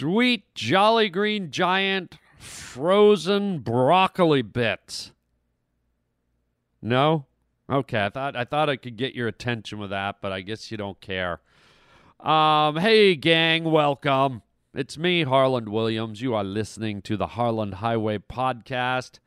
sweet 0.00 0.54
Jolly 0.54 1.10
Green 1.10 1.50
Giant 1.50 2.16
frozen 2.38 3.58
broccoli 3.58 4.40
bits. 4.40 5.12
No? 6.80 7.26
Okay, 7.70 8.06
I 8.06 8.08
thought 8.08 8.34
I 8.34 8.44
thought 8.46 8.70
I 8.70 8.76
could 8.76 8.96
get 8.96 9.14
your 9.14 9.28
attention 9.28 9.78
with 9.78 9.90
that, 9.90 10.22
but 10.22 10.32
I 10.32 10.40
guess 10.40 10.70
you 10.70 10.78
don't 10.78 10.98
care. 11.02 11.40
Um, 12.18 12.78
hey 12.78 13.14
gang, 13.14 13.64
welcome. 13.64 14.40
It's 14.72 14.96
me, 14.96 15.24
Harland 15.24 15.68
Williams. 15.68 16.22
You 16.22 16.34
are 16.34 16.44
listening 16.44 17.02
to 17.02 17.18
the 17.18 17.26
Harland 17.26 17.74
Highway 17.74 18.16
podcast. 18.16 19.18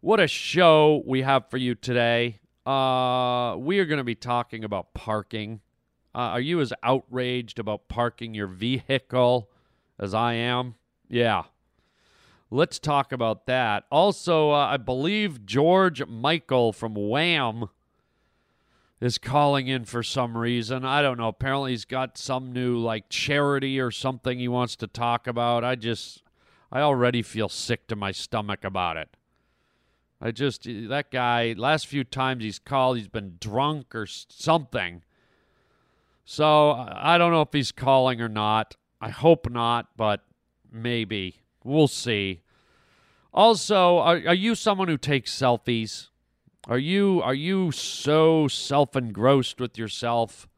What 0.00 0.18
a 0.18 0.26
show 0.26 1.04
we 1.06 1.22
have 1.22 1.48
for 1.48 1.58
you 1.58 1.76
today. 1.76 2.40
Uh, 2.66 3.54
we 3.56 3.78
are 3.78 3.86
going 3.86 3.98
to 3.98 4.04
be 4.04 4.16
talking 4.16 4.64
about 4.64 4.94
parking. 4.94 5.60
Uh, 6.12 6.34
are 6.34 6.40
you 6.40 6.60
as 6.60 6.72
outraged 6.82 7.60
about 7.60 7.86
parking 7.86 8.34
your 8.34 8.48
vehicle 8.48 9.48
as 10.02 10.12
I 10.12 10.34
am? 10.34 10.74
Yeah. 11.08 11.44
Let's 12.50 12.80
talk 12.80 13.12
about 13.12 13.46
that. 13.46 13.84
Also, 13.90 14.50
uh, 14.50 14.66
I 14.66 14.76
believe 14.76 15.46
George 15.46 16.04
Michael 16.06 16.72
from 16.72 16.94
Wham 16.94 17.68
is 19.00 19.16
calling 19.16 19.68
in 19.68 19.84
for 19.84 20.02
some 20.02 20.36
reason. 20.36 20.84
I 20.84 21.02
don't 21.02 21.18
know. 21.18 21.28
Apparently, 21.28 21.70
he's 21.70 21.84
got 21.84 22.18
some 22.18 22.52
new 22.52 22.76
like 22.78 23.08
charity 23.08 23.78
or 23.78 23.92
something 23.92 24.38
he 24.40 24.48
wants 24.48 24.74
to 24.76 24.88
talk 24.88 25.28
about. 25.28 25.62
I 25.62 25.76
just, 25.76 26.22
I 26.72 26.80
already 26.80 27.22
feel 27.22 27.48
sick 27.48 27.86
to 27.86 27.96
my 27.96 28.10
stomach 28.10 28.64
about 28.64 28.96
it. 28.96 29.16
I 30.20 30.32
just, 30.32 30.64
that 30.64 31.10
guy, 31.12 31.54
last 31.56 31.86
few 31.86 32.02
times 32.04 32.42
he's 32.42 32.58
called, 32.58 32.96
he's 32.96 33.08
been 33.08 33.36
drunk 33.40 33.94
or 33.94 34.06
something. 34.06 35.02
So 36.24 36.72
I 36.72 37.18
don't 37.18 37.32
know 37.32 37.42
if 37.42 37.52
he's 37.52 37.72
calling 37.72 38.20
or 38.20 38.28
not. 38.28 38.76
I 39.02 39.10
hope 39.10 39.50
not, 39.50 39.88
but 39.96 40.22
maybe. 40.70 41.40
We'll 41.64 41.88
see. 41.88 42.42
Also, 43.34 43.98
are, 43.98 44.22
are 44.28 44.34
you 44.34 44.54
someone 44.54 44.86
who 44.86 44.96
takes 44.96 45.36
selfies? 45.36 46.08
Are 46.68 46.78
you 46.78 47.20
are 47.22 47.34
you 47.34 47.72
so 47.72 48.46
self-engrossed 48.46 49.60
with 49.60 49.76
yourself 49.76 50.48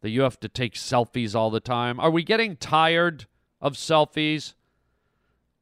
that 0.00 0.10
you 0.10 0.22
have 0.22 0.38
to 0.40 0.48
take 0.48 0.74
selfies 0.74 1.34
all 1.34 1.50
the 1.50 1.58
time? 1.58 1.98
Are 1.98 2.12
we 2.12 2.22
getting 2.22 2.54
tired 2.56 3.26
of 3.60 3.74
selfies? 3.74 4.54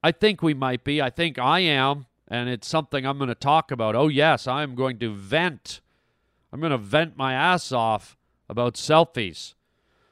I 0.02 0.12
think 0.12 0.42
we 0.42 0.52
might 0.52 0.84
be. 0.84 1.00
I 1.00 1.08
think 1.08 1.38
I 1.38 1.60
am, 1.60 2.04
and 2.28 2.50
it's 2.50 2.68
something 2.68 3.06
I'm 3.06 3.16
going 3.16 3.28
to 3.28 3.34
talk 3.34 3.70
about. 3.70 3.96
Oh 3.96 4.08
yes, 4.08 4.46
I'm 4.46 4.74
going 4.74 4.98
to 4.98 5.14
vent. 5.14 5.80
I'm 6.52 6.60
going 6.60 6.70
to 6.70 6.78
vent 6.78 7.16
my 7.16 7.32
ass 7.32 7.72
off 7.72 8.18
about 8.46 8.74
selfies. 8.74 9.54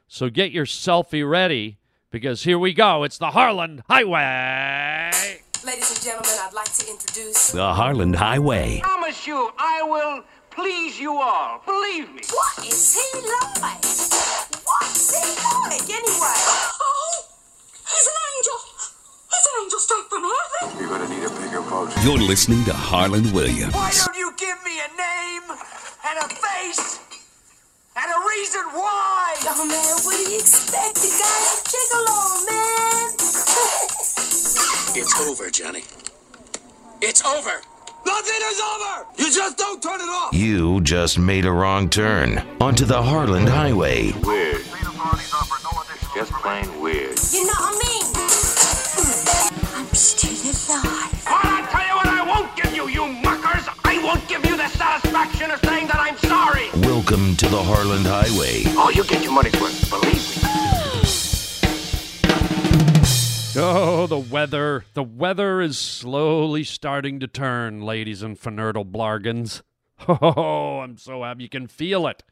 So 0.09 0.31
get 0.31 0.53
your 0.53 0.65
selfie 0.65 1.29
ready 1.29 1.79
because 2.15 2.45
here 2.45 2.61
we 2.61 2.73
go. 2.73 3.03
It's 3.03 3.19
the 3.19 3.33
Harland 3.33 3.83
Highway. 3.91 5.11
Ladies 5.67 5.91
and 5.91 6.01
gentlemen, 6.01 6.31
I'd 6.47 6.53
like 6.55 6.73
to 6.75 6.89
introduce. 6.89 7.51
The 7.51 7.75
Harland 7.75 8.15
Highway. 8.15 8.79
promise 8.85 9.27
you, 9.27 9.51
I 9.59 9.83
will 9.83 10.23
please 10.49 11.01
you 11.01 11.13
all. 11.13 11.61
Believe 11.67 12.15
me. 12.15 12.23
What 12.31 12.65
is 12.65 12.95
he 12.95 13.19
like? 13.19 13.83
What's 14.63 15.11
he 15.11 15.27
like 15.67 15.91
anyway? 15.91 16.39
Oh, 16.87 17.27
he's 17.83 18.07
an 18.07 18.19
angel. 18.31 18.59
He's 19.33 19.47
an 19.51 19.55
angel 19.65 19.79
straight 19.81 20.07
from 20.09 20.23
heaven. 20.23 20.79
You're 20.79 20.91
gonna 20.97 21.11
need 21.11 21.25
a 21.25 21.31
bigger 21.43 21.63
boat. 21.63 21.91
You're 22.05 22.17
listening 22.17 22.65
to 22.67 22.73
Harland 22.73 23.33
Williams. 23.35 23.75
Why 23.75 23.91
don't 23.91 24.17
you 24.17 24.33
give 24.37 24.63
me 24.65 24.79
a 24.79 24.89
name 24.95 25.51
and 25.51 26.19
a 26.23 26.29
face 26.33 27.01
and 27.97 28.11
a 28.11 28.19
reason 28.29 28.63
why? 28.73 29.35
Oh 29.47 29.65
man, 29.67 29.97
what 30.05 30.17
do 30.17 30.31
you 30.31 30.39
expect? 30.39 30.95
The 30.97 31.09
guy's 31.09 31.47
a 31.55 31.63
gigolo, 31.71 32.19
man. 32.51 33.11
It's 34.97 35.21
over, 35.29 35.51
Johnny. 35.51 35.83
It's 37.03 37.25
over. 37.25 37.61
Nothing 38.07 38.41
is 38.45 38.61
over. 38.61 39.07
You 39.19 39.33
just 39.33 39.59
don't 39.59 39.83
turn 39.83 40.01
it 40.01 40.05
off. 40.09 40.33
You 40.33 40.81
just 40.83 41.19
made 41.19 41.45
a 41.47 41.51
wrong 41.51 41.89
turn 41.91 42.39
onto 42.61 42.85
the 42.85 43.03
Harland 43.03 43.49
Highway. 43.49 44.13
Weird. 44.23 44.63
Just 46.15 46.31
plain 46.35 46.81
weird. 46.81 47.19
you 47.33 47.45
know 47.45 47.53
what 47.59 47.75
I 47.75 47.79
mean? 47.89 48.04
Welcome 57.15 57.37
to 57.37 57.47
the 57.47 57.63
Harland 57.63 58.07
Highway. 58.07 58.65
Oh, 58.77 58.91
you 58.91 59.05
get 59.05 59.23
your 59.23 59.31
money's 59.31 59.53
worth. 59.61 59.89
Believe 59.89 60.43
me. 63.55 63.63
Oh, 63.63 64.09
the 64.09 64.19
weather. 64.19 64.85
The 64.95 65.05
weather 65.05 65.61
is 65.61 65.79
slowly 65.79 66.65
starting 66.65 67.21
to 67.21 67.29
turn, 67.29 67.83
ladies 67.83 68.25
and 68.25 68.37
Fernerdle 68.37 68.91
Blargans. 68.91 69.63
Oh, 70.09 70.81
I'm 70.81 70.97
so 70.97 71.23
happy. 71.23 71.45
You 71.45 71.49
can 71.49 71.69
feel 71.69 72.09
it. 72.09 72.25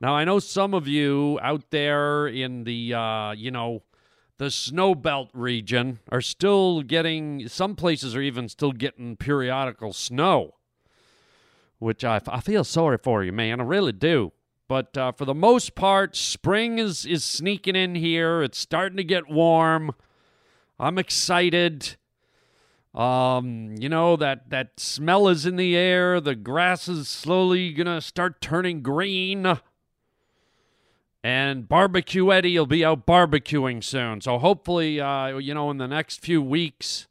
Now, 0.00 0.14
I 0.14 0.22
know 0.22 0.38
some 0.38 0.74
of 0.74 0.86
you 0.86 1.40
out 1.42 1.70
there 1.70 2.28
in 2.28 2.62
the, 2.62 2.94
uh, 2.94 3.32
you 3.32 3.50
know, 3.50 3.82
the 4.38 4.48
snow 4.48 4.94
belt 4.94 5.30
region 5.32 5.98
are 6.12 6.20
still 6.20 6.82
getting, 6.82 7.48
some 7.48 7.74
places 7.74 8.14
are 8.14 8.22
even 8.22 8.48
still 8.48 8.70
getting 8.70 9.16
periodical 9.16 9.92
snow, 9.92 10.54
which 11.84 12.02
I, 12.02 12.18
I 12.26 12.40
feel 12.40 12.64
sorry 12.64 12.96
for 12.96 13.22
you, 13.22 13.30
man. 13.30 13.60
I 13.60 13.64
really 13.64 13.92
do. 13.92 14.32
But 14.68 14.96
uh, 14.96 15.12
for 15.12 15.26
the 15.26 15.34
most 15.34 15.74
part, 15.74 16.16
spring 16.16 16.78
is, 16.78 17.04
is 17.04 17.22
sneaking 17.22 17.76
in 17.76 17.94
here. 17.94 18.42
It's 18.42 18.56
starting 18.56 18.96
to 18.96 19.04
get 19.04 19.28
warm. 19.28 19.92
I'm 20.80 20.96
excited. 20.96 21.96
Um, 22.94 23.74
you 23.78 23.90
know 23.90 24.16
that 24.16 24.48
that 24.48 24.80
smell 24.80 25.28
is 25.28 25.44
in 25.44 25.56
the 25.56 25.76
air. 25.76 26.22
The 26.22 26.34
grass 26.34 26.88
is 26.88 27.06
slowly 27.06 27.74
gonna 27.74 28.00
start 28.00 28.40
turning 28.40 28.80
green. 28.80 29.58
And 31.22 31.68
barbecue 31.68 32.32
Eddie 32.32 32.58
will 32.58 32.66
be 32.66 32.82
out 32.82 33.06
barbecuing 33.06 33.84
soon. 33.84 34.22
So 34.22 34.38
hopefully, 34.38 35.02
uh, 35.02 35.36
you 35.36 35.52
know, 35.52 35.70
in 35.70 35.76
the 35.76 35.88
next 35.88 36.20
few 36.22 36.40
weeks, 36.40 37.08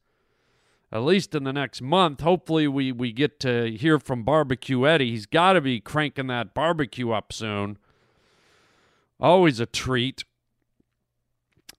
at 0.94 1.02
least 1.02 1.34
in 1.34 1.44
the 1.44 1.52
next 1.52 1.82
month, 1.82 2.22
hopefully 2.22 2.68
we 2.68 2.92
we 2.92 3.12
get 3.12 3.40
to 3.40 3.72
hear 3.72 3.98
from 3.98 4.22
barbecue 4.24 4.86
Eddie. 4.86 5.10
He's 5.10 5.26
got 5.26 5.54
to 5.54 5.62
be 5.62 5.80
cranking 5.80 6.28
that 6.28 6.54
barbecue 6.54 7.10
up 7.10 7.34
soon. 7.34 7.80
Always 9.20 9.60
a 9.60 9.66
treat. 9.66 10.24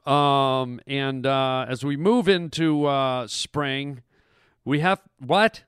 Um, 0.04 0.80
and 0.88 1.24
uh, 1.26 1.64
as 1.68 1.84
we 1.84 1.96
move 1.96 2.28
into 2.28 2.86
uh, 2.86 3.28
spring, 3.28 4.02
we 4.64 4.80
have 4.80 5.00
what? 5.20 5.62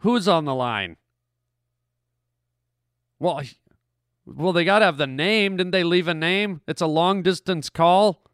Who's 0.00 0.28
on 0.28 0.44
the 0.44 0.54
line? 0.54 0.98
Well, 3.18 3.40
well, 4.26 4.52
they 4.52 4.64
got 4.64 4.80
to 4.80 4.84
have 4.84 4.98
the 4.98 5.06
name. 5.06 5.56
Didn't 5.56 5.72
they 5.72 5.82
leave 5.82 6.08
a 6.08 6.14
name? 6.14 6.60
It's 6.68 6.82
a 6.82 6.86
long 6.86 7.22
distance 7.22 7.70
call. 7.70 8.25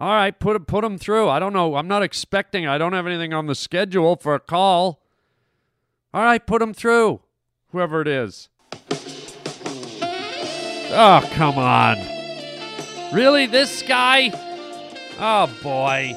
All 0.00 0.08
right, 0.08 0.38
put 0.38 0.66
put 0.66 0.82
them 0.82 0.98
through. 0.98 1.28
I 1.28 1.38
don't 1.38 1.52
know. 1.52 1.76
I'm 1.76 1.88
not 1.88 2.02
expecting. 2.02 2.66
I 2.66 2.78
don't 2.78 2.92
have 2.92 3.06
anything 3.06 3.32
on 3.32 3.46
the 3.46 3.54
schedule 3.54 4.16
for 4.16 4.34
a 4.34 4.40
call. 4.40 5.00
All 6.12 6.22
right, 6.22 6.44
put 6.44 6.58
them 6.60 6.74
through. 6.74 7.20
Whoever 7.70 8.00
it 8.00 8.08
is. 8.08 8.48
Oh, 10.96 11.28
come 11.32 11.58
on. 11.58 11.96
Really? 13.12 13.46
This 13.46 13.82
guy? 13.82 14.30
Oh, 15.18 15.46
boy. 15.62 16.14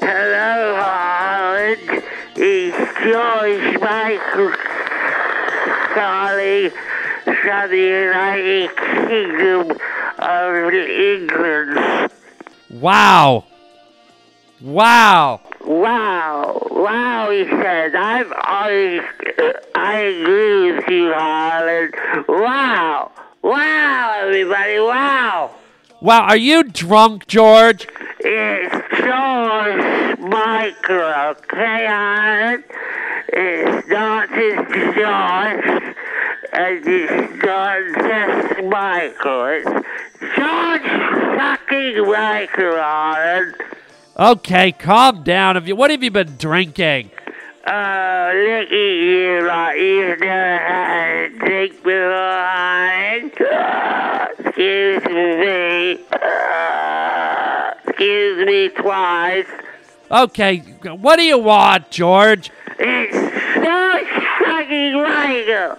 Hello, 0.00 0.76
Harland. 0.80 2.04
It's 2.36 2.76
George 3.02 3.80
Michael 3.80 4.52
calling 5.94 6.70
from 7.42 7.70
the 7.70 7.76
United 7.76 8.70
Kingdom 8.76 9.78
of 10.18 10.74
England. 10.74 12.10
Wow. 12.70 13.44
Wow. 14.62 15.40
Wow, 15.64 16.66
wow, 16.70 17.30
he 17.30 17.44
said. 17.44 17.94
I'm 17.94 18.32
always, 18.44 19.02
uh, 19.38 19.52
I 19.74 19.98
agree 20.00 20.72
with 20.72 20.88
you, 20.88 21.12
Harland. 21.12 21.94
Wow, 22.28 23.12
wow, 23.42 24.20
everybody, 24.22 24.78
wow. 24.80 25.54
Wow, 26.00 26.22
are 26.22 26.36
you 26.36 26.62
drunk, 26.62 27.26
George? 27.26 27.86
It's 28.20 28.74
George 28.98 30.18
Michael, 30.18 31.12
okay, 31.30 31.86
Harland? 31.86 32.64
It's 33.28 33.88
not 33.88 34.28
just 34.30 34.72
George, 34.96 35.94
and 36.52 36.86
it's 36.86 37.44
not 37.44 37.78
just 38.08 38.64
Michael. 38.64 39.44
It's 39.46 40.36
George 40.36 41.19
fucking 41.40 42.06
Michael, 42.06 42.76
Harland. 42.76 43.54
Okay, 44.18 44.72
calm 44.72 45.22
down. 45.22 45.54
Have 45.56 45.66
you 45.66 45.74
what 45.76 45.90
have 45.90 46.02
you 46.02 46.10
been 46.10 46.36
drinking? 46.36 47.10
Oh, 47.66 48.32
look 48.34 48.68
at 48.68 48.70
you, 48.72 49.44
like 49.46 49.78
you've 49.78 50.20
never 50.20 50.58
had 50.58 51.32
a 51.32 51.38
drink 51.38 51.72
before, 51.82 53.30
Excuse 54.38 55.04
me. 55.04 56.04
excuse 57.86 58.46
me 58.46 58.68
twice. 58.70 59.46
Okay, 60.10 60.58
what 60.58 61.16
do 61.16 61.22
you 61.22 61.38
want, 61.38 61.90
George? 61.90 62.50
It's 62.78 63.14
so 63.54 64.04
fucking 64.44 64.94
Michael. 64.94 65.76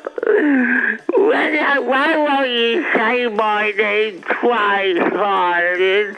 Why, 1.15 1.79
why 1.79 2.17
won't 2.17 2.49
you 2.49 2.83
say 2.93 3.27
my 3.27 3.71
name 3.71 4.21
twice, 4.23 4.97
Harland? 4.97 6.17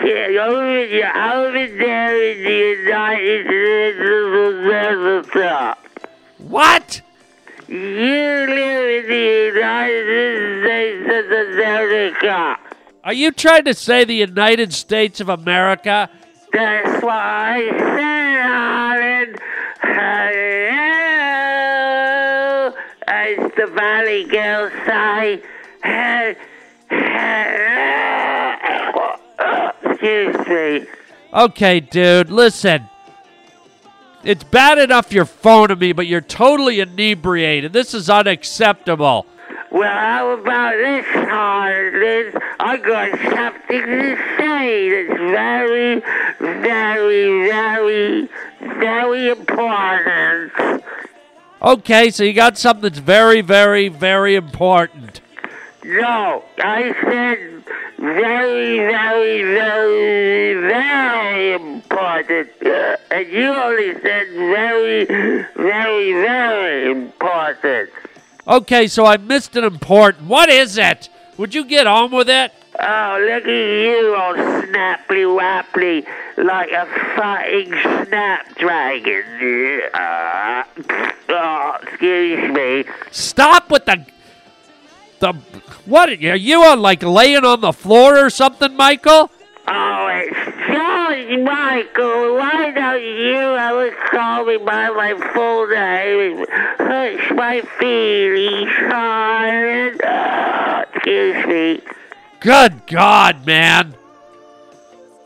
Over, 0.00 0.88
over 1.18 1.66
there 1.76 2.16
in 2.22 2.42
the 2.44 2.82
United 2.82 3.46
States 3.46 3.98
of 4.00 4.32
America. 4.54 5.76
What? 6.38 7.02
You 7.66 7.74
live 7.76 9.04
in 9.04 9.08
the 9.08 9.52
United 9.54 10.64
States 10.64 11.04
of 11.04 11.26
America. 11.52 12.56
Are 13.04 13.12
you 13.12 13.30
trying 13.32 13.64
to 13.64 13.74
say 13.74 14.04
the 14.04 14.14
United 14.14 14.72
States 14.72 15.20
of 15.20 15.28
America? 15.28 16.08
That's 16.52 17.02
what 17.02 17.12
I 17.12 17.68
said, 17.78 18.42
Harland. 18.46 19.38
Valley 23.78 24.24
Girls 24.24 24.72
say. 24.86 25.40
Excuse 29.84 30.48
me. 30.48 30.86
Okay, 31.32 31.78
dude, 31.78 32.30
listen. 32.30 32.88
It's 34.24 34.42
bad 34.42 34.78
enough 34.78 35.12
you're 35.12 35.24
phoning 35.24 35.78
me, 35.78 35.92
but 35.92 36.08
you're 36.08 36.20
totally 36.20 36.80
inebriated. 36.80 37.72
This 37.72 37.94
is 37.94 38.10
unacceptable. 38.10 39.26
Well, 39.70 39.92
how 39.92 40.30
about 40.30 40.72
this, 40.72 41.06
Harland? 41.28 42.36
I 42.58 42.78
got 42.78 43.10
something 43.32 43.86
to 43.86 44.16
say 44.38 45.04
that's 45.04 45.20
very, 45.20 46.00
very, 46.40 47.48
very, 47.48 48.28
very 48.60 49.28
important. 49.28 50.52
Okay, 51.60 52.10
so 52.10 52.22
you 52.22 52.34
got 52.34 52.56
something 52.56 52.82
that's 52.82 52.98
very, 53.00 53.40
very, 53.40 53.88
very 53.88 54.36
important. 54.36 55.20
No, 55.84 56.44
I 56.58 56.94
said 57.02 57.64
very, 57.98 58.78
very, 58.78 59.42
very, 59.42 60.54
very 60.54 61.54
important. 61.54 62.48
Uh, 62.64 62.96
and 63.10 63.28
you 63.28 63.48
only 63.48 63.92
said 63.94 64.28
very, 64.30 65.04
very, 65.04 66.12
very 66.12 66.90
important. 66.92 67.90
Okay, 68.46 68.86
so 68.86 69.04
I 69.04 69.16
missed 69.16 69.56
an 69.56 69.64
important. 69.64 70.28
What 70.28 70.48
is 70.48 70.78
it? 70.78 71.08
Would 71.38 71.54
you 71.54 71.64
get 71.64 71.88
on 71.88 72.12
with 72.12 72.30
it? 72.30 72.52
Oh, 72.80 73.18
look 73.20 73.44
at 73.44 73.48
you 73.48 74.14
all 74.14 74.34
snapply 74.34 75.24
wapply 75.26 76.06
like 76.36 76.70
a 76.70 76.86
fighting 77.16 77.72
snapdragon. 78.06 79.80
Uh, 79.92 80.62
oh, 81.28 81.76
excuse 81.82 82.54
me. 82.54 82.84
Stop 83.10 83.70
with 83.70 83.84
the 83.84 84.06
the 85.18 85.32
what? 85.86 86.08
Are 86.10 86.36
you 86.36 86.62
on 86.62 86.80
like 86.80 87.02
laying 87.02 87.44
on 87.44 87.60
the 87.62 87.72
floor 87.72 88.24
or 88.24 88.30
something, 88.30 88.76
Michael? 88.76 89.28
Oh, 89.66 90.06
it's 90.12 90.36
George 90.68 91.40
Michael. 91.40 92.36
Why 92.36 92.70
don't 92.70 93.02
you 93.02 93.56
ever 93.56 93.90
call 94.12 94.44
me 94.44 94.56
by 94.56 94.90
my 94.90 95.14
full 95.34 95.66
name? 95.66 96.42
It 96.42 96.50
hurts 96.78 97.34
my 97.34 97.60
feelings, 97.80 98.70
Harland. 98.70 100.00
Oh, 100.04 100.84
excuse 100.94 101.46
me. 101.46 101.97
Good 102.40 102.86
God, 102.86 103.44
man! 103.46 103.94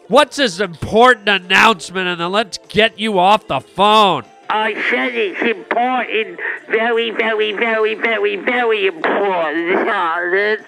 What's 0.08 0.36
this 0.36 0.60
important 0.60 1.28
announcement? 1.28 2.08
And 2.08 2.20
then 2.20 2.32
let's 2.32 2.58
get 2.68 2.98
you 2.98 3.18
off 3.18 3.46
the 3.46 3.60
phone. 3.60 4.24
I 4.48 4.74
said 4.90 5.14
it's 5.14 5.42
important. 5.42 6.40
Very, 6.68 7.10
very, 7.10 7.52
very, 7.52 7.94
very, 7.94 8.36
very 8.36 8.86
important. 8.86 10.66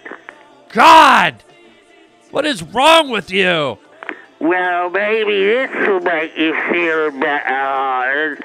God, 0.71 1.37
what 2.31 2.45
is 2.45 2.63
wrong 2.63 3.11
with 3.11 3.31
you? 3.31 3.79
Well, 4.41 4.91
maybe 4.91 5.45
this 5.45 5.71
will 5.89 6.01
make 6.01 6.37
you 6.37 6.55
feel 6.71 7.11
better. 7.19 8.39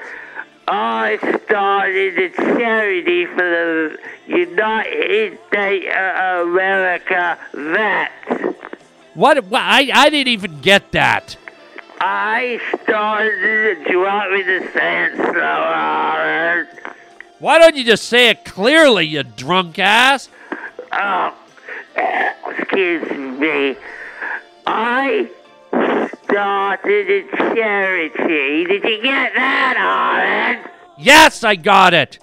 I 0.68 1.18
started 1.44 2.18
a 2.18 2.28
charity 2.30 3.26
for 3.26 3.36
the 3.36 3.98
United 4.26 5.38
States 5.48 5.86
of 5.88 6.48
America 6.48 7.38
vets. 7.52 8.56
What? 9.14 9.44
what 9.46 9.62
I 9.62 9.90
I 9.92 10.10
didn't 10.10 10.28
even 10.28 10.60
get 10.60 10.92
that. 10.92 11.36
I 12.00 12.60
started 12.82 13.78
a 13.86 13.90
drop 13.90 14.30
in 14.32 14.46
the 14.46 14.70
sand 14.72 15.16
slow, 15.16 15.32
Harland. 15.34 16.68
Uh, 16.84 16.92
Why 17.40 17.58
don't 17.58 17.76
you 17.76 17.84
just 17.84 18.04
say 18.04 18.30
it 18.30 18.44
clearly, 18.44 19.06
you 19.06 19.22
drunk 19.22 19.78
ass? 19.78 20.30
Oh, 20.92 21.34
excuse 22.56 23.10
me. 23.10 23.76
I 24.66 25.28
started 26.30 27.10
a 27.10 27.54
charity. 27.54 28.64
Did 28.64 28.84
you 28.84 29.02
get 29.02 29.34
that, 29.34 29.74
Harland? 29.76 30.70
Yes, 30.96 31.42
I 31.42 31.56
got 31.56 31.92
it. 31.92 32.18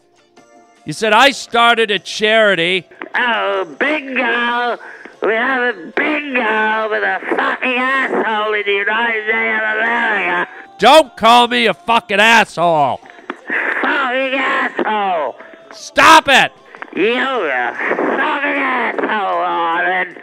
You 0.85 0.93
said 0.93 1.11
I 1.11 1.31
started 1.31 1.91
a 1.91 1.99
charity. 1.99 2.87
Oh, 3.13 3.65
bingo! 3.79 4.81
We 5.27 5.33
have 5.33 5.75
a 5.75 5.91
bingo 5.91 6.89
with 6.89 7.03
a 7.03 7.19
fucking 7.35 7.73
asshole 7.75 8.53
in 8.53 8.63
the 8.65 8.71
United 8.71 9.23
States 9.23 9.61
of 9.61 9.77
America. 9.79 10.51
Don't 10.79 11.17
call 11.17 11.47
me 11.47 11.65
a 11.65 11.73
fucking 11.73 12.19
asshole. 12.19 13.01
Fucking 13.47 14.33
asshole! 14.39 15.35
Stop 15.71 16.29
it. 16.29 16.51
You're 16.95 17.49
a 17.49 17.73
fucking 17.75 18.57
asshole, 18.61 19.43
Harland. 19.43 20.21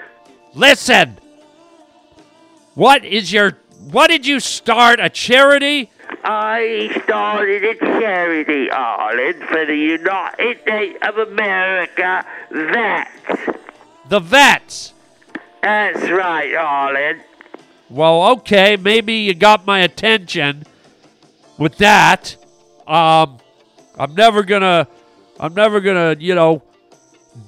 Listen. 0.54 1.18
What 2.74 3.04
is 3.04 3.32
your 3.32 3.52
what 3.90 4.08
did 4.08 4.26
you 4.26 4.40
start 4.40 5.00
a 5.00 5.08
charity? 5.10 5.90
I 6.22 7.00
started 7.04 7.64
a 7.64 7.74
charity, 7.78 8.68
Harland, 8.68 9.42
for 9.44 9.66
the 9.66 9.76
United 9.76 10.60
States 10.62 10.98
of 11.02 11.18
America 11.18 12.24
vets. 12.50 13.58
The 14.08 14.20
vets. 14.20 14.94
That's 15.62 16.10
right, 16.10 16.54
Harland. 16.54 17.22
Well, 17.90 18.22
okay, 18.32 18.76
maybe 18.76 19.14
you 19.14 19.34
got 19.34 19.66
my 19.66 19.80
attention 19.80 20.64
with 21.58 21.76
that. 21.78 22.36
Um 22.86 23.38
I'm 23.98 24.14
never 24.14 24.42
gonna 24.42 24.88
I'm 25.38 25.54
never 25.54 25.80
gonna, 25.80 26.16
you 26.18 26.34
know, 26.34 26.62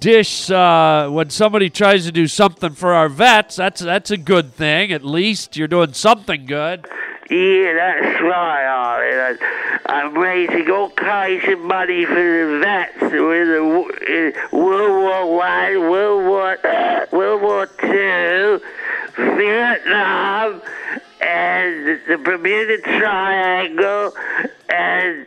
dish 0.00 0.50
uh, 0.50 1.08
when 1.10 1.30
somebody 1.30 1.70
tries 1.70 2.04
to 2.04 2.12
do 2.12 2.26
something 2.26 2.70
for 2.70 2.92
our 2.92 3.08
vets. 3.08 3.56
That's 3.56 3.80
that's 3.80 4.10
a 4.10 4.16
good 4.16 4.52
thing. 4.52 4.92
At 4.92 5.04
least 5.04 5.56
you're 5.56 5.68
doing 5.68 5.92
something 5.92 6.46
good. 6.46 6.86
Yeah, 7.30 7.72
that's 7.74 8.22
right. 8.22 9.36
I'm 9.86 10.14
raising 10.16 10.70
all 10.70 10.90
kinds 10.90 11.48
of 11.48 11.60
money 11.60 12.04
for 12.04 12.14
the 12.14 12.60
vets 12.62 13.02
with 13.02 13.10
the 13.10 14.34
in 14.52 14.58
World 14.58 15.02
War 15.02 15.36
One, 15.36 15.90
World 15.90 16.24
War 16.26 16.66
uh, 16.66 17.06
World 17.10 17.42
War 17.42 17.66
Two, 17.66 18.60
Vietnam, 19.16 20.62
and 21.20 22.00
the 22.06 22.18
Bermuda 22.22 22.78
Triangle, 22.82 24.14
and 24.68 25.26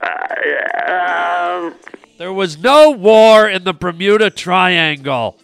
uh, 0.00 1.70
um, 1.70 1.74
There 2.18 2.32
was 2.32 2.58
no 2.58 2.90
war 2.90 3.48
in 3.48 3.62
the 3.62 3.72
Bermuda 3.72 4.28
Triangle. 4.28 5.36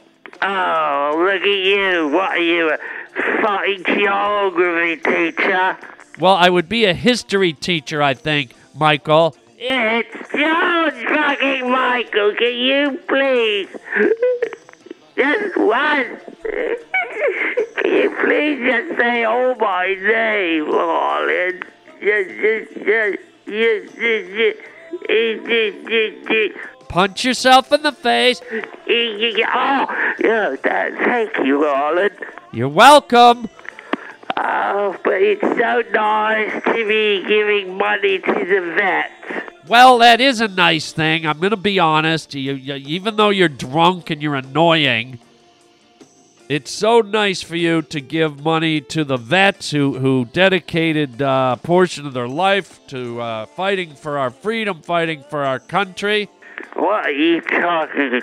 oh, 0.42 1.14
look 1.16 1.40
at 1.40 1.46
you! 1.46 2.08
What 2.08 2.32
are 2.32 2.38
you, 2.38 2.72
a 2.72 2.78
fucking 3.40 3.84
geography 3.84 4.96
teacher? 4.96 5.78
Well, 6.18 6.34
I 6.34 6.50
would 6.50 6.68
be 6.68 6.84
a 6.86 6.92
history 6.92 7.52
teacher, 7.52 8.02
I 8.02 8.14
think, 8.14 8.56
Michael. 8.74 9.36
It's 9.56 10.32
George 10.32 11.04
fucking 11.14 11.70
Michael. 11.70 12.34
Can 12.34 12.54
you 12.56 12.98
please? 13.06 13.68
Just 15.16 15.56
once. 15.56 16.22
Can 16.42 17.92
you 17.92 18.16
please 18.20 18.58
just 18.66 18.98
say, 18.98 19.24
oh, 19.24 19.54
my 19.60 19.94
name, 19.94 20.66
Harland? 20.66 21.64
Just, 22.02 22.30
just, 22.30 22.74
just, 22.84 23.18
just, 23.46 23.94
just, 23.96 24.30
just, 24.32 24.58
Punch 26.88 27.25
yourself 27.25 27.73
in 27.73 27.82
the 27.82 27.92
face. 27.92 28.40
Oh, 28.50 29.87
yeah, 30.20 30.56
that, 30.62 30.92
thank 31.04 31.46
you, 31.46 31.64
Harland. 31.64 32.14
You're 32.52 32.68
welcome. 32.68 33.49
Oh, 34.37 34.96
but 35.04 35.23
it's 35.23 35.40
so 35.40 35.82
nice 35.92 36.62
to 36.64 36.88
be 36.88 37.25
giving 37.26 37.76
money 37.76 38.18
to 38.18 38.32
the 38.32 38.75
vets. 38.76 39.12
Well, 39.66 39.99
that 39.99 40.20
is 40.20 40.40
a 40.40 40.49
nice 40.49 40.92
thing. 40.92 41.26
I'm 41.26 41.38
going 41.38 41.50
to 41.50 41.56
be 41.56 41.78
honest. 41.78 42.34
You, 42.34 42.54
you, 42.54 42.75
even 42.75 43.16
though 43.16 43.30
you're 43.30 43.49
drunk 43.49 44.11
and 44.11 44.23
you're 44.23 44.34
annoying, 44.34 45.20
It's 46.46 46.70
so 46.70 47.00
nice 47.00 47.40
for 47.40 47.56
you 47.56 47.80
to 47.80 48.00
give 48.02 48.44
money 48.44 48.82
to 48.82 49.02
the 49.02 49.16
vets 49.16 49.70
who, 49.70 49.98
who 49.98 50.26
dedicated 50.26 51.22
a 51.22 51.58
portion 51.62 52.06
of 52.06 52.12
their 52.12 52.28
life 52.28 52.86
to 52.88 53.18
uh, 53.18 53.46
fighting 53.46 53.94
for 53.94 54.18
our 54.18 54.28
freedom, 54.28 54.82
fighting 54.82 55.24
for 55.30 55.42
our 55.42 55.58
country. 55.58 56.28
What 56.74 57.06
are 57.06 57.10
you 57.10 57.40
talking 57.40 58.20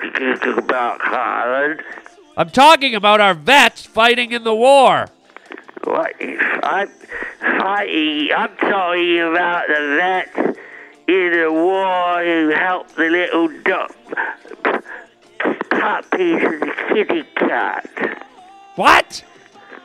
about, 0.56 1.01
Harland? 1.01 1.82
I'm 2.38 2.51
talking 2.51 2.94
about 2.94 3.22
our 3.22 3.34
vets 3.34 3.88
fighting 3.88 4.34
in 4.34 4.44
the 4.44 4.56
war. 4.56 5.08
What? 5.84 6.13
I'm 6.22 6.90
fighting. 7.40 8.30
I'm 8.38 8.56
talking 8.58 9.20
about 9.20 9.63
the 9.68 9.98
vets 9.98 10.60
in 11.08 11.32
the 11.40 11.51
war 11.51 12.24
who 12.24 12.50
helped 12.50 12.96
the 12.96 13.10
little 13.10 13.48
dog 13.63 13.92
puppies 15.70 16.42
and 16.44 16.62
the 16.62 16.74
kitty 16.90 17.24
cats. 17.36 17.90
What? 18.76 19.24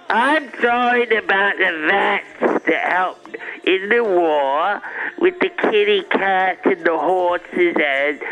I'm 0.08 0.48
talking 0.52 1.16
about 1.16 1.56
the 1.58 1.86
vets 1.88 2.64
that 2.66 2.92
helped 2.92 3.36
in 3.64 3.88
the 3.88 4.04
war 4.04 4.80
with 5.18 5.38
the 5.40 5.48
kitty 5.48 6.02
cats 6.04 6.60
and 6.64 6.84
the 6.84 6.96
horses 6.96 7.74
and 7.76 8.22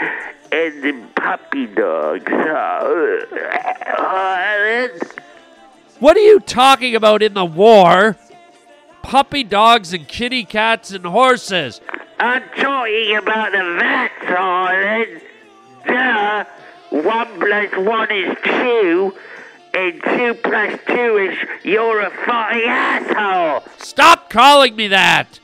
and 0.52 0.82
the 0.84 0.92
puppy 1.16 1.66
dogs. 1.66 2.30
Uh, 2.30 3.26
What 5.98 6.16
are 6.16 6.20
you 6.20 6.38
talking 6.40 6.94
about 6.94 7.22
in 7.22 7.34
the 7.34 7.44
war? 7.44 8.16
Puppy 9.02 9.42
dogs 9.42 9.92
and 9.92 10.06
kitty 10.06 10.44
cats 10.44 10.92
and 10.92 11.04
horses. 11.04 11.80
I'm 12.20 12.42
talking 12.56 13.16
about 13.16 13.50
the 13.52 13.64
vets, 13.78 14.14
Harland. 14.24 15.20
Duh. 15.86 16.44
One 16.94 17.26
plus 17.40 17.76
one 17.76 18.12
is 18.12 18.36
two, 18.44 19.12
and 19.74 20.00
two 20.00 20.34
plus 20.34 20.78
two 20.86 21.16
is 21.16 21.36
you're 21.64 21.98
a 21.98 22.10
fucking 22.10 22.62
asshole. 22.68 23.64
Stop 23.78 24.30
calling 24.30 24.76
me 24.76 24.86
that. 24.86 25.40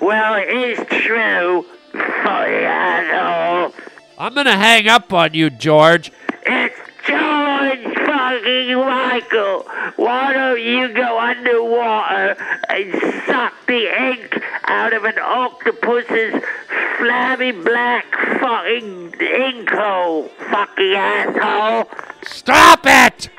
Well, 0.00 0.36
it 0.36 0.48
is 0.48 0.78
true, 0.88 1.66
fucking 1.92 2.64
asshole. 2.64 3.74
I'm 4.18 4.32
gonna 4.32 4.56
hang 4.56 4.88
up 4.88 5.12
on 5.12 5.34
you, 5.34 5.50
George. 5.50 6.10
It's 6.46 6.78
George 7.06 8.05
fucking 8.34 8.76
Michael. 8.76 9.62
Why 9.96 10.32
don't 10.32 10.60
you 10.60 10.88
go 10.88 11.18
underwater 11.18 12.36
and 12.68 12.92
suck 13.26 13.54
the 13.66 14.10
ink 14.10 14.42
out 14.64 14.92
of 14.92 15.04
an 15.04 15.18
octopus's 15.18 16.42
flabby 16.98 17.52
black 17.52 18.06
fucking 18.40 19.14
ink 19.20 19.68
hole, 19.70 20.28
fucking 20.50 20.94
asshole? 20.94 21.90
Stop 22.22 22.80
it! 22.84 23.30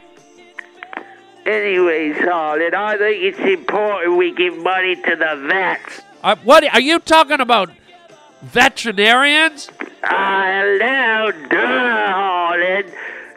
Anyways, 1.46 2.17
Harland, 2.17 2.75
I 2.75 2.98
think 2.98 3.24
it's 3.24 3.39
important 3.39 4.17
we 4.17 4.34
give 4.34 4.58
money 4.58 4.96
to 4.96 5.15
the 5.15 5.48
vets. 5.48 6.01
Uh, 6.24 6.36
what 6.44 6.63
are 6.74 6.82
you 6.82 7.00
talking 7.00 7.39
about? 7.39 7.72
Veterinarians? 8.41 9.70
Hello, 10.03 11.32
duh, 11.50 12.13
Harland. 12.13 12.94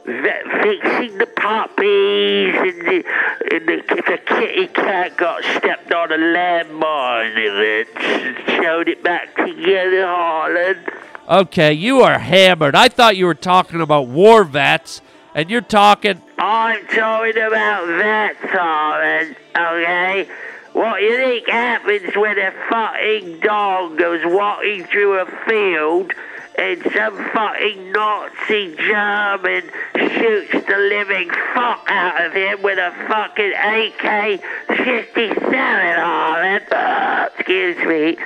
Vet 0.06 0.42
fixing 0.62 1.18
the 1.18 1.26
puppies 1.40 2.54
and 2.54 2.80
the, 2.82 3.04
and 3.50 3.66
the, 3.66 3.82
the 4.06 4.18
kitty 4.26 4.66
cat 4.68 5.16
got 5.16 5.42
stepped 5.42 5.92
on 5.92 6.12
a 6.12 6.16
landmine 6.16 7.34
and 7.36 7.88
it 7.96 8.62
showed 8.62 8.88
it 8.88 9.02
back 9.02 9.34
together, 9.36 10.06
Harland. 10.06 10.86
Okay, 11.28 11.72
you 11.72 12.02
are 12.02 12.18
hammered. 12.18 12.74
I 12.74 12.88
thought 12.88 13.16
you 13.16 13.26
were 13.26 13.34
talking 13.34 13.80
about 13.80 14.08
war 14.08 14.44
vets, 14.44 15.00
and 15.34 15.48
you're 15.48 15.60
talking. 15.60 16.20
I'm 16.38 16.86
talking 16.88 17.40
about 17.40 17.86
vets, 17.86 18.52
Harland, 18.52 19.36
okay? 19.56 20.28
What 20.72 21.02
you 21.02 21.16
think 21.16 21.48
happens 21.48 22.16
when 22.16 22.38
a 22.38 22.52
fucking 22.68 23.40
dog 23.40 23.98
goes 23.98 24.20
walking 24.24 24.84
through 24.84 25.20
a 25.20 25.26
field 25.48 26.12
and 26.60 26.82
some 26.92 27.16
fucking 27.32 27.90
Nazi 27.90 28.76
German 28.76 29.62
shoots 29.96 30.52
the 30.52 30.76
living 30.76 31.30
fuck 31.54 31.86
out 31.88 32.26
of 32.26 32.34
him 32.34 32.60
with 32.60 32.78
a 32.78 32.92
fucking 33.08 33.52
AK-57, 33.52 35.96
Harland? 35.96 36.70
Uh, 36.70 37.30
excuse 37.38 37.78
me. 37.86 38.18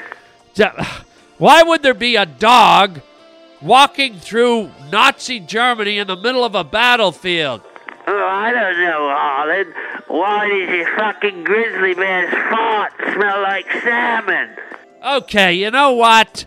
Why 1.38 1.62
would 1.62 1.84
there 1.84 1.94
be 1.94 2.16
a 2.16 2.26
dog 2.26 3.00
walking 3.62 4.18
through 4.18 4.72
Nazi 4.90 5.38
Germany 5.38 5.98
in 5.98 6.08
the 6.08 6.16
middle 6.16 6.42
of 6.42 6.56
a 6.56 6.64
battlefield? 6.64 7.60
Oh, 8.08 8.26
I 8.26 8.50
don't 8.50 8.80
know, 8.80 9.10
Harland. 9.10 9.72
Why 10.08 10.48
does 10.48 10.70
your 10.70 10.96
fucking 10.96 11.44
grizzly 11.44 11.94
bear's 11.94 12.32
fart 12.50 12.94
smell 13.12 13.42
like 13.42 13.70
salmon? 13.82 14.56
Okay, 15.06 15.52
you 15.54 15.70
know 15.70 15.92
what? 15.92 16.46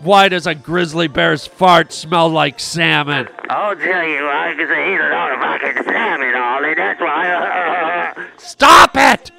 Why 0.00 0.30
does 0.30 0.46
a 0.46 0.54
grizzly 0.54 1.08
bear's 1.08 1.46
fart 1.46 1.92
smell 1.92 2.30
like 2.30 2.58
salmon? 2.58 3.28
I'll 3.50 3.76
tell 3.76 4.06
you 4.06 4.24
why, 4.24 4.54
because 4.56 4.70
I 4.70 4.94
eat 4.94 5.00
a 5.00 5.10
lot 5.10 5.32
of 5.32 5.40
fucking 5.40 5.84
salmon, 5.92 6.32
Harland. 6.34 6.78
That's 6.78 7.00
why. 7.00 8.28
Stop 8.38 8.92
it! 8.94 9.30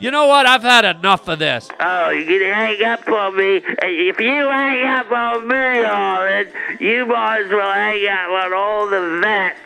You 0.00 0.10
know 0.10 0.26
what? 0.26 0.44
I've 0.44 0.62
had 0.62 0.84
enough 0.84 1.28
of 1.28 1.38
this. 1.38 1.70
Oh, 1.78 2.10
you 2.10 2.24
gonna 2.24 2.52
hang 2.52 2.82
up 2.82 3.08
on 3.08 3.36
me? 3.36 3.62
If 3.82 4.20
you 4.20 4.48
hang 4.48 4.86
up 4.88 5.10
on 5.12 5.46
me, 5.46 5.54
Harland, 5.84 6.48
you 6.80 7.06
might 7.06 7.42
as 7.42 7.50
well 7.50 7.72
hang 7.72 8.06
up 8.08 8.44
on 8.44 8.52
all 8.52 8.88
the 8.88 9.20
vets 9.22 9.60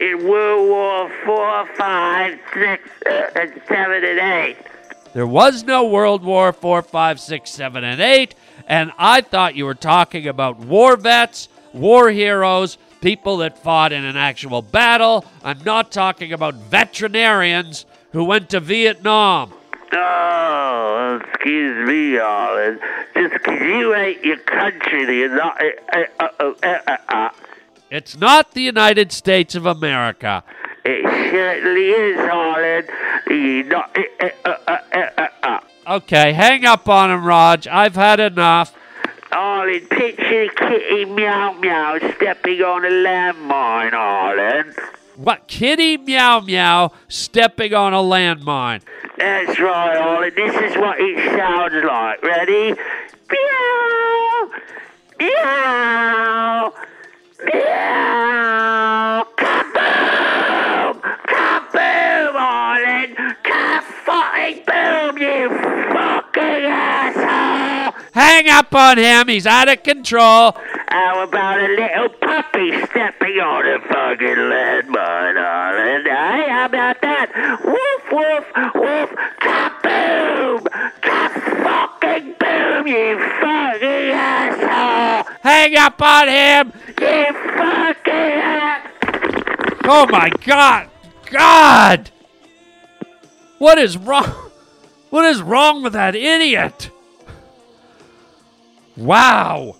in 0.00 0.28
World 0.28 0.68
War 0.68 1.10
Four, 1.24 1.66
Five, 1.76 2.38
Six, 2.52 2.88
uh, 3.06 3.30
and 3.36 3.62
Seven, 3.66 4.04
and 4.04 4.18
Eight. 4.18 4.58
There 5.14 5.26
was 5.26 5.64
no 5.64 5.86
World 5.86 6.22
War 6.24 6.52
Four, 6.52 6.82
Five, 6.82 7.18
Six, 7.18 7.50
Seven, 7.50 7.84
and 7.84 8.00
8, 8.00 8.34
and 8.66 8.92
I 8.98 9.20
thought 9.20 9.54
you 9.56 9.64
were 9.64 9.74
talking 9.74 10.26
about 10.26 10.58
war 10.58 10.96
vets, 10.96 11.48
war 11.72 12.10
heroes, 12.10 12.78
people 13.00 13.38
that 13.38 13.58
fought 13.58 13.92
in 13.92 14.04
an 14.04 14.16
actual 14.16 14.62
battle. 14.62 15.24
I'm 15.42 15.62
not 15.64 15.90
talking 15.90 16.32
about 16.32 16.54
veterinarians 16.54 17.86
who 18.12 18.24
went 18.24 18.50
to 18.50 18.60
Vietnam. 18.60 19.52
Oh, 19.94 21.20
excuse 21.28 21.86
me, 21.86 22.16
Harland. 22.16 22.80
Just 23.14 23.42
'cause 23.42 23.60
you 23.60 23.92
hate 23.92 24.24
your 24.24 24.38
country, 24.38 25.18
you're 25.18 25.36
not. 25.36 25.60
Uh, 25.92 26.04
uh, 26.20 26.28
uh, 26.40 26.52
uh, 26.62 26.78
uh, 26.86 26.96
uh. 27.08 27.28
It's 27.90 28.16
not 28.16 28.52
the 28.52 28.62
United 28.62 29.12
States 29.12 29.54
of 29.54 29.66
America. 29.66 30.44
It 30.84 31.04
certainly 31.30 31.90
is. 31.90 32.16
You're 33.28 33.64
not. 33.64 33.88
Okay, 35.86 36.32
hang 36.32 36.64
up 36.64 36.88
on 36.88 37.10
him, 37.10 37.24
Raj. 37.24 37.66
I've 37.66 37.96
had 37.96 38.20
enough. 38.20 38.74
Harland, 39.32 39.90
picture 39.90 40.46
Kitty 40.48 41.06
Meow 41.06 41.54
Meow 41.54 41.98
stepping 42.16 42.62
on 42.62 42.84
a 42.84 42.88
landmine, 42.88 43.90
Harland. 43.90 44.74
What? 45.16 45.48
Kitty 45.48 45.96
Meow 45.96 46.40
Meow 46.40 46.92
stepping 47.08 47.74
on 47.74 47.94
a 47.94 47.98
landmine. 47.98 48.82
That's 49.18 49.58
right, 49.58 49.98
Harland. 49.98 50.36
This 50.36 50.54
is 50.54 50.76
what 50.76 51.00
it 51.00 51.36
sounds 51.36 51.84
like. 51.84 52.22
Ready? 52.22 52.74
Meow! 53.30 54.50
Meow! 55.18 56.72
Meow! 57.44 58.31
Hang 68.32 68.48
up 68.48 68.74
on 68.74 68.96
him. 68.96 69.28
He's 69.28 69.46
out 69.46 69.68
of 69.68 69.82
control. 69.82 70.56
How 70.88 71.22
about 71.22 71.60
a 71.60 71.68
little 71.68 72.08
puppy 72.08 72.70
stepping 72.86 73.38
on 73.38 73.66
a 73.66 73.78
fucking 73.78 74.26
landmine, 74.26 75.36
Harland? 75.36 76.06
Hey, 76.06 76.48
how 76.48 76.64
about 76.64 77.02
that? 77.02 77.30
Woof, 77.62 78.10
woof, 78.10 78.46
woof, 78.74 79.10
kaboom! 79.38 80.66
Ka-fucking 81.02 82.34
boom, 82.40 82.86
you 82.86 83.18
fucking 83.18 84.12
asshole! 84.16 85.34
Hang 85.42 85.76
up 85.76 86.00
on 86.00 86.28
him. 86.28 86.72
You 87.02 87.34
fucking 87.34 88.14
ass! 88.14 88.88
Oh 89.84 90.06
my 90.10 90.30
God. 90.46 90.88
God. 91.26 92.10
What 93.58 93.76
is 93.76 93.98
wrong? 93.98 94.50
What 95.10 95.26
is 95.26 95.42
wrong 95.42 95.82
with 95.82 95.92
that 95.92 96.16
idiot? 96.16 96.91
Wow. 98.96 99.76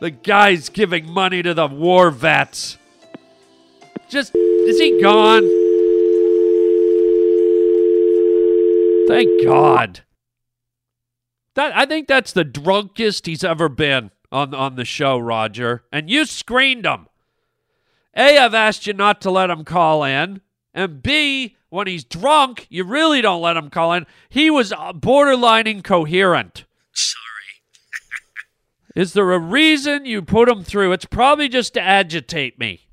The 0.00 0.10
guy's 0.10 0.68
giving 0.68 1.10
money 1.10 1.42
to 1.42 1.54
the 1.54 1.66
war 1.66 2.10
vets. 2.10 2.78
Just, 4.08 4.34
is 4.34 4.78
he 4.78 5.00
gone? 5.00 5.42
Thank 9.08 9.44
God. 9.44 10.00
That 11.54 11.76
I 11.76 11.86
think 11.86 12.08
that's 12.08 12.32
the 12.32 12.44
drunkest 12.44 13.26
he's 13.26 13.44
ever 13.44 13.68
been 13.68 14.10
on 14.32 14.54
on 14.54 14.76
the 14.76 14.84
show, 14.84 15.18
Roger. 15.18 15.84
And 15.92 16.10
you 16.10 16.24
screened 16.24 16.84
him. 16.84 17.06
A, 18.16 18.38
I've 18.38 18.54
asked 18.54 18.86
you 18.86 18.92
not 18.92 19.20
to 19.22 19.30
let 19.30 19.50
him 19.50 19.64
call 19.64 20.04
in. 20.04 20.40
And 20.72 21.02
B, 21.02 21.56
when 21.68 21.86
he's 21.86 22.04
drunk, 22.04 22.66
you 22.70 22.84
really 22.84 23.20
don't 23.20 23.42
let 23.42 23.56
him 23.56 23.70
call 23.70 23.92
in. 23.92 24.06
He 24.28 24.50
was 24.50 24.72
uh, 24.72 24.92
borderline 24.92 25.66
incoherent. 25.66 26.64
Is 28.94 29.12
there 29.12 29.32
a 29.32 29.38
reason 29.38 30.06
you 30.06 30.22
put 30.22 30.48
him 30.48 30.62
through? 30.62 30.92
It's 30.92 31.04
probably 31.04 31.48
just 31.48 31.74
to 31.74 31.80
agitate 31.80 32.58
me. 32.58 32.88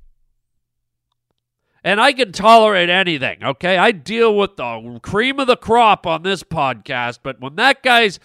And 1.84 2.00
I 2.00 2.12
can 2.12 2.32
tolerate 2.32 2.88
anything, 2.88 3.42
okay? 3.42 3.76
I 3.76 3.90
deal 3.92 4.36
with 4.36 4.56
the 4.56 5.00
cream 5.02 5.40
of 5.40 5.48
the 5.48 5.56
crop 5.56 6.06
on 6.06 6.22
this 6.22 6.42
podcast, 6.42 7.18
but 7.22 7.40
when 7.40 7.56
that 7.56 7.82
guy's 7.82 8.20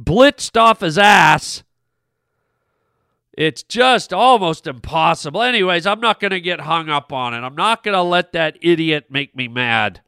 blitzed 0.00 0.60
off 0.60 0.80
his 0.80 0.96
ass, 0.96 1.64
it's 3.32 3.62
just 3.62 4.12
almost 4.12 4.66
impossible. 4.66 5.42
Anyways, 5.42 5.86
I'm 5.86 6.00
not 6.00 6.20
going 6.20 6.30
to 6.32 6.40
get 6.40 6.60
hung 6.60 6.88
up 6.88 7.12
on 7.12 7.34
it. 7.34 7.38
I'm 7.38 7.56
not 7.56 7.82
going 7.82 7.96
to 7.96 8.02
let 8.02 8.32
that 8.32 8.58
idiot 8.60 9.06
make 9.08 9.34
me 9.34 9.48
mad. 9.48 10.02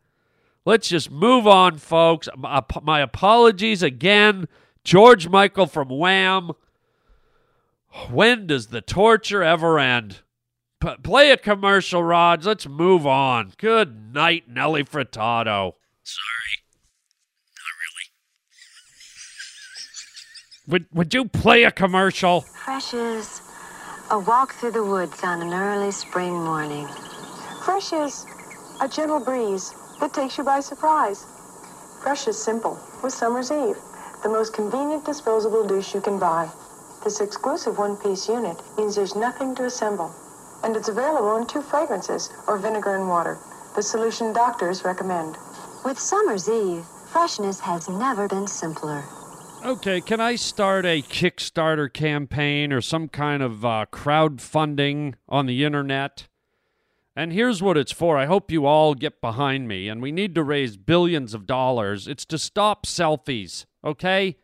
Let's 0.65 0.89
just 0.89 1.11
move 1.11 1.47
on, 1.47 1.79
folks. 1.79 2.29
My 2.37 3.01
apologies 3.01 3.83
again. 3.83 4.47
George 4.85 5.29
Michael 5.29 5.67
from 5.67 5.89
Wham. 5.89 6.53
When 8.11 8.47
does 8.47 8.69
the 8.69 8.81
torture 8.81 9.43
ever 9.43 9.79
end? 9.79 10.21
P- 10.81 10.97
play 11.03 11.31
a 11.31 11.37
commercial, 11.37 12.03
Rods. 12.03 12.47
Let's 12.47 12.67
move 12.67 13.07
on. 13.07 13.53
Good 13.59 14.15
night, 14.15 14.49
Nelly 14.49 14.83
Furtado. 14.83 15.75
Sorry. 16.03 16.57
Not 17.57 17.75
really. 17.83 18.07
would, 20.67 20.87
would 20.93 21.15
you 21.15 21.27
play 21.27 21.65
a 21.65 21.71
commercial? 21.71 22.41
Fresh 22.41 22.95
is 22.95 23.43
a 24.11 24.19
walk 24.19 24.55
through 24.55 24.73
the 24.73 24.85
woods 24.85 25.23
on 25.23 25.43
an 25.43 25.53
early 25.53 25.93
spring 25.93 26.33
morning. 26.33 26.89
Fresh 27.65 27.93
is 27.93 28.27
a 28.81 28.89
gentle 28.89 29.21
breeze 29.25 29.73
that 30.01 30.13
takes 30.13 30.39
you 30.39 30.45
by 30.45 30.61
surprise. 30.61 31.27
Fresh 32.03 32.27
is 32.27 32.43
simple 32.43 32.81
with 33.05 33.13
Summer's 33.13 33.53
Eve, 33.53 33.77
the 34.23 34.29
most 34.29 34.53
convenient 34.55 35.05
disposable 35.05 35.67
douche 35.67 35.95
you 35.95 36.01
can 36.01 36.19
buy. 36.19 36.51
This 37.05 37.21
exclusive 37.21 37.79
one-piece 37.79 38.29
unit 38.29 38.57
means 38.79 38.95
there's 38.95 39.17
nothing 39.17 39.55
to 39.57 39.65
assemble, 39.65 40.15
and 40.63 40.77
it's 40.77 40.89
available 40.89 41.37
in 41.37 41.47
two 41.47 41.61
fragrances 41.61 42.33
or 42.47 42.59
vinegar 42.59 42.95
and 42.95 43.09
water, 43.09 43.39
the 43.75 43.83
solution 43.83 44.33
doctors 44.33 44.85
recommend. 44.85 45.37
With 45.85 45.99
Summer's 45.99 46.49
Eve, 46.49 46.85
freshness 47.11 47.59
has 47.61 47.89
never 47.89 48.29
been 48.29 48.47
simpler. 48.47 49.03
Okay, 49.65 50.01
can 50.01 50.21
I 50.21 50.37
start 50.37 50.87
a 50.87 51.03
Kickstarter 51.03 51.93
campaign 51.93 52.73
or 52.73 52.81
some 52.81 53.09
kind 53.09 53.43
of 53.43 53.65
uh, 53.65 53.87
crowdfunding 53.93 55.15
on 55.29 55.47
the 55.47 55.65
internet? 55.65 56.29
And 57.15 57.33
here's 57.33 57.63
what 57.63 57.77
it's 57.77 57.93
for. 57.93 58.17
I 58.17 58.27
hope 58.27 58.51
you 58.51 58.65
all 58.65 58.95
get 58.95 59.21
behind 59.21 59.69
me. 59.69 59.89
And 59.89 60.01
we 60.01 60.13
need 60.13 60.35
to 60.35 60.43
raise 60.43 60.77
billions 60.77 61.35
of 61.35 61.47
dollars. 61.47 62.09
It's 62.09 62.25
to 62.27 62.39
stop 62.39 62.87
selfies, 62.87 63.67
okay? 63.85 64.37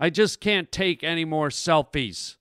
I 0.00 0.10
just 0.10 0.40
can't 0.40 0.72
take 0.72 1.04
any 1.04 1.24
more 1.24 1.50
selfies. 1.50 2.36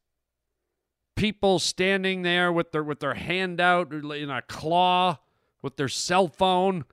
People 1.16 1.60
standing 1.60 2.24
there 2.24 2.52
with 2.52 2.72
their 2.72 2.84
with 2.84 3.02
their 3.02 3.16
hand 3.16 3.60
out 3.60 3.92
in 3.92 4.30
a 4.30 4.42
claw 4.42 5.20
with 5.62 5.76
their 5.76 5.90
cell 5.90 6.30
phone 6.30 6.86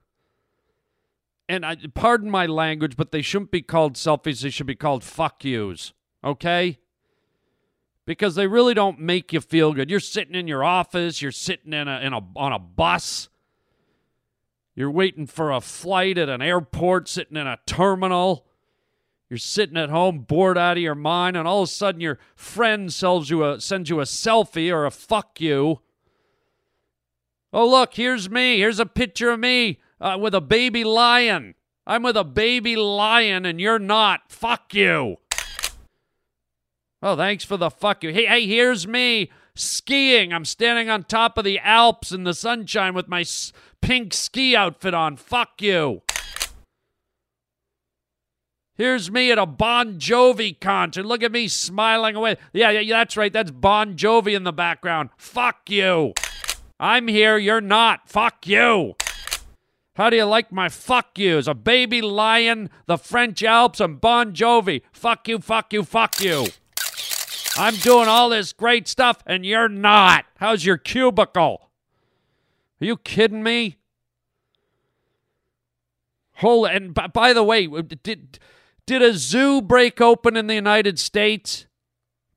and 1.48 1.64
I 1.64 1.76
pardon 1.94 2.30
my 2.30 2.46
language, 2.46 2.96
but 2.96 3.12
they 3.12 3.22
shouldn't 3.22 3.50
be 3.50 3.62
called 3.62 3.94
selfies. 3.94 4.42
They 4.42 4.50
should 4.50 4.66
be 4.66 4.74
called 4.74 5.04
fuck 5.04 5.44
yous. 5.44 5.92
Okay? 6.24 6.78
Because 8.04 8.34
they 8.34 8.46
really 8.46 8.74
don't 8.74 9.00
make 9.00 9.32
you 9.32 9.40
feel 9.40 9.72
good. 9.72 9.90
You're 9.90 10.00
sitting 10.00 10.34
in 10.34 10.48
your 10.48 10.64
office, 10.64 11.22
you're 11.22 11.32
sitting 11.32 11.72
in 11.72 11.88
a, 11.88 12.00
in 12.00 12.12
a 12.12 12.20
on 12.36 12.52
a 12.52 12.58
bus, 12.58 13.28
you're 14.74 14.90
waiting 14.90 15.26
for 15.26 15.52
a 15.52 15.60
flight 15.60 16.18
at 16.18 16.28
an 16.28 16.42
airport, 16.42 17.08
sitting 17.08 17.36
in 17.36 17.46
a 17.46 17.58
terminal. 17.66 18.46
You're 19.28 19.38
sitting 19.38 19.76
at 19.76 19.90
home, 19.90 20.20
bored 20.20 20.56
out 20.56 20.76
of 20.76 20.82
your 20.82 20.94
mind, 20.94 21.36
and 21.36 21.48
all 21.48 21.62
of 21.62 21.68
a 21.68 21.72
sudden 21.72 22.00
your 22.00 22.18
friend 22.36 22.92
sells 22.92 23.28
you 23.28 23.44
a 23.44 23.60
sends 23.60 23.90
you 23.90 24.00
a 24.00 24.04
selfie 24.04 24.72
or 24.72 24.86
a 24.86 24.90
fuck 24.90 25.40
you. 25.40 25.80
Oh 27.52 27.68
look, 27.68 27.94
here's 27.94 28.30
me. 28.30 28.58
Here's 28.58 28.78
a 28.78 28.86
picture 28.86 29.30
of 29.30 29.40
me 29.40 29.80
uh, 30.00 30.16
with 30.20 30.34
a 30.34 30.40
baby 30.40 30.84
lion. 30.84 31.54
I'm 31.86 32.02
with 32.02 32.16
a 32.16 32.24
baby 32.24 32.76
lion 32.76 33.44
and 33.46 33.60
you're 33.60 33.78
not. 33.78 34.30
Fuck 34.30 34.74
you. 34.74 35.16
Oh, 37.02 37.16
thanks 37.16 37.44
for 37.44 37.56
the 37.56 37.70
fuck 37.70 38.02
you. 38.02 38.12
Hey, 38.12 38.26
hey, 38.26 38.46
here's 38.46 38.86
me 38.86 39.30
skiing. 39.54 40.32
I'm 40.32 40.44
standing 40.44 40.90
on 40.90 41.04
top 41.04 41.38
of 41.38 41.44
the 41.44 41.58
Alps 41.60 42.12
in 42.12 42.24
the 42.24 42.34
sunshine 42.34 42.94
with 42.94 43.08
my 43.08 43.20
s- 43.20 43.52
pink 43.80 44.12
ski 44.12 44.56
outfit 44.56 44.94
on. 44.94 45.16
Fuck 45.16 45.62
you. 45.62 46.02
Here's 48.76 49.10
me 49.10 49.32
at 49.32 49.38
a 49.38 49.46
Bon 49.46 49.98
Jovi 49.98 50.58
concert. 50.60 51.06
Look 51.06 51.22
at 51.22 51.32
me 51.32 51.48
smiling 51.48 52.14
away. 52.14 52.36
Yeah, 52.52 52.70
yeah, 52.70 52.98
that's 52.98 53.16
right. 53.16 53.32
That's 53.32 53.50
Bon 53.50 53.96
Jovi 53.96 54.36
in 54.36 54.44
the 54.44 54.52
background. 54.52 55.10
Fuck 55.16 55.70
you. 55.70 56.12
I'm 56.78 57.08
here. 57.08 57.38
You're 57.38 57.62
not. 57.62 58.08
Fuck 58.08 58.46
you. 58.46 58.96
How 59.96 60.10
do 60.10 60.16
you 60.16 60.24
like 60.24 60.52
my 60.52 60.68
fuck 60.68 61.18
yous? 61.18 61.46
A 61.46 61.54
baby 61.54 62.02
lion, 62.02 62.68
the 62.84 62.98
French 62.98 63.42
Alps, 63.42 63.80
and 63.80 63.98
Bon 63.98 64.34
Jovi. 64.34 64.82
Fuck 64.92 65.26
you, 65.26 65.38
fuck 65.38 65.72
you, 65.72 65.84
fuck 65.84 66.20
you. 66.20 66.48
I'm 67.56 67.76
doing 67.76 68.06
all 68.06 68.28
this 68.28 68.52
great 68.52 68.88
stuff, 68.88 69.22
and 69.26 69.46
you're 69.46 69.70
not. 69.70 70.26
How's 70.36 70.66
your 70.66 70.76
cubicle? 70.76 71.70
Are 72.78 72.84
you 72.84 72.98
kidding 72.98 73.42
me? 73.42 73.78
Holy, 76.34 76.70
and 76.72 76.92
b- 76.92 77.08
by 77.14 77.32
the 77.32 77.42
way, 77.42 77.66
did 77.66 78.38
did 78.86 79.02
a 79.02 79.14
zoo 79.14 79.60
break 79.60 80.00
open 80.00 80.36
in 80.36 80.46
the 80.46 80.54
United 80.54 80.98
States? 80.98 81.66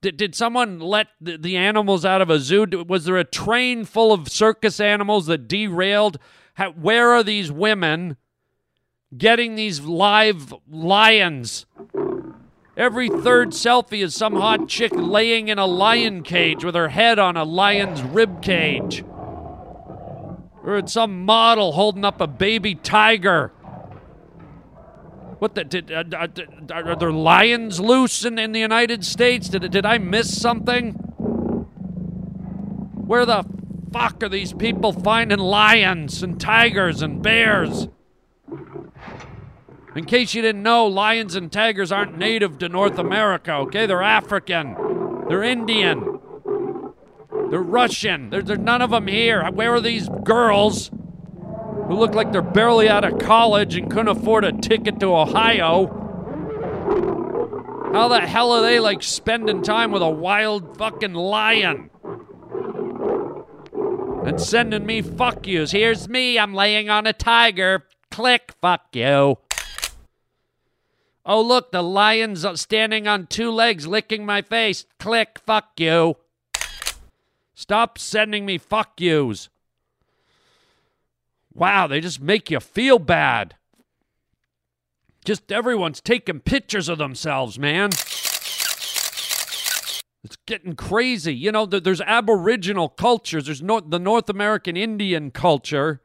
Did, 0.02 0.18
did 0.18 0.36
someone 0.36 0.80
let 0.80 1.08
the, 1.22 1.38
the 1.38 1.58
animals 1.58 2.06
out 2.06 2.22
of 2.22 2.30
a 2.30 2.40
zoo? 2.40 2.66
Was 2.88 3.06
there 3.06 3.18
a 3.18 3.24
train 3.24 3.86
full 3.86 4.12
of 4.12 4.30
circus 4.30 4.80
animals 4.80 5.28
that 5.28 5.48
derailed? 5.48 6.18
How, 6.56 6.72
where 6.72 7.12
are 7.12 7.24
these 7.24 7.52
women 7.52 8.18
getting 9.16 9.56
these 9.56 9.82
live 9.82 10.54
lions? 10.70 11.66
Every 12.78 13.10
third 13.10 13.50
selfie 13.50 14.02
is 14.02 14.16
some 14.16 14.36
hot 14.36 14.70
chick 14.70 14.94
laying 14.96 15.50
in 15.50 15.60
a 15.60 15.66
lion 15.66 16.24
cage 16.24 16.64
with 16.64 16.76
her 16.76 16.88
head 16.88 17.20
on 17.20 17.36
a 17.36 17.44
lion's 17.44 18.02
rib 18.02 18.42
cage. 18.42 19.04
Or 20.64 20.78
it's 20.78 20.94
some 20.94 21.26
model 21.26 21.74
holding 21.74 22.06
up 22.06 22.22
a 22.22 22.28
baby 22.28 22.76
tiger. 22.76 23.52
What 25.39 25.56
the 25.56 25.63
did 25.63 25.91
uh, 25.91 26.04
uh, 26.12 26.28
are 26.71 26.95
there 26.97 27.12
lions 27.12 27.80
loose 27.80 28.25
in, 28.25 28.38
in 28.38 28.52
the 28.52 28.60
United 28.60 29.06
States? 29.06 29.47
Did 29.47 29.71
did 29.71 29.86
I 29.86 29.97
miss 29.97 30.39
something? 30.39 30.91
Where 33.08 33.25
the 33.25 33.45
fuck 33.91 34.21
are 34.21 34.30
these 34.30 34.54
people 34.54 34.91
finding 34.91 35.39
lions 35.39 36.21
and 36.21 36.39
tigers 36.39 37.02
and 37.02 37.23
bears? 37.23 37.88
In 39.95 40.06
case 40.06 40.36
you 40.36 40.41
didn't 40.41 40.62
know, 40.62 40.86
lions 40.86 41.36
and 41.36 41.52
tigers 41.52 41.91
aren't 41.91 42.17
native 42.17 42.60
to 42.60 42.69
North 42.69 42.99
America, 42.99 43.54
okay? 43.54 43.86
They're 43.86 44.04
African. 44.04 44.75
They're 45.28 45.41
Indian. 45.41 46.19
They're 47.49 47.62
Russian. 47.62 48.30
There, 48.30 48.41
there's 48.43 48.60
none 48.60 48.82
of 48.82 48.91
them 48.91 49.08
here. 49.08 49.49
Where 49.49 49.73
are 49.73 49.82
these 49.82 50.08
girls 50.23 50.91
who 51.89 51.95
look 51.95 52.13
like 52.13 52.32
they're 52.32 52.43
barely 52.43 52.88
out 52.88 53.04
of 53.04 53.17
college 53.17 53.75
and 53.75 53.89
couldn't 53.89 54.15
afford 54.15 54.45
a 54.45 54.52
ticket 54.52 54.99
to 54.99 55.08
Ohio? 55.08 55.88
How 57.91 58.08
the 58.08 58.19
hell 58.19 58.52
are 58.52 58.62
they 58.62 58.80
like 58.80 59.02
spending 59.02 59.63
time 59.63 59.91
with 59.91 60.04
a 60.04 60.10
wild 60.10 60.78
fucking 60.78 61.15
lion? 61.15 61.89
And 64.23 64.39
sending 64.39 64.86
me 64.86 65.02
fuck 65.02 65.47
yous. 65.47 65.71
Here's 65.71 66.08
me, 66.08 66.38
I'm 66.38 66.54
laying 66.54 66.91
on 66.91 67.08
a 67.08 67.13
tiger. 67.13 67.88
Click, 68.12 68.54
fuck 68.62 68.84
you. 68.93 69.39
Oh, 71.25 71.41
look, 71.41 71.71
the 71.71 71.82
lion's 71.82 72.45
standing 72.62 73.08
on 73.08 73.25
two 73.25 73.49
legs 73.49 73.88
licking 73.88 74.28
my 74.28 74.43
face. 74.43 74.86
Click, 74.99 75.39
fuck 75.43 75.71
you. 75.80 76.17
Stop 77.56 77.97
sending 77.97 78.45
me 78.45 78.60
fuck 78.60 79.02
yous. 79.02 79.49
Wow, 81.60 81.88
they 81.88 82.00
just 82.00 82.22
make 82.22 82.50
you 82.50 82.62
feel 82.62 83.00
bad. 83.00 83.56
Just 85.26 85.52
everyone's 85.52 86.00
taking 86.00 86.39
pictures 86.39 86.88
of 86.88 86.98
themselves, 86.98 87.60
man. 87.60 87.89
It's 90.24 90.38
getting 90.45 90.76
crazy. 90.78 91.36
You 91.36 91.52
know, 91.52 91.65
there's 91.65 92.00
Aboriginal 92.00 92.88
cultures. 92.88 93.45
There's 93.45 93.62
no- 93.62 93.82
the 93.82 94.00
North 94.00 94.30
American 94.30 94.78
Indian 94.78 95.32
culture. 95.32 96.02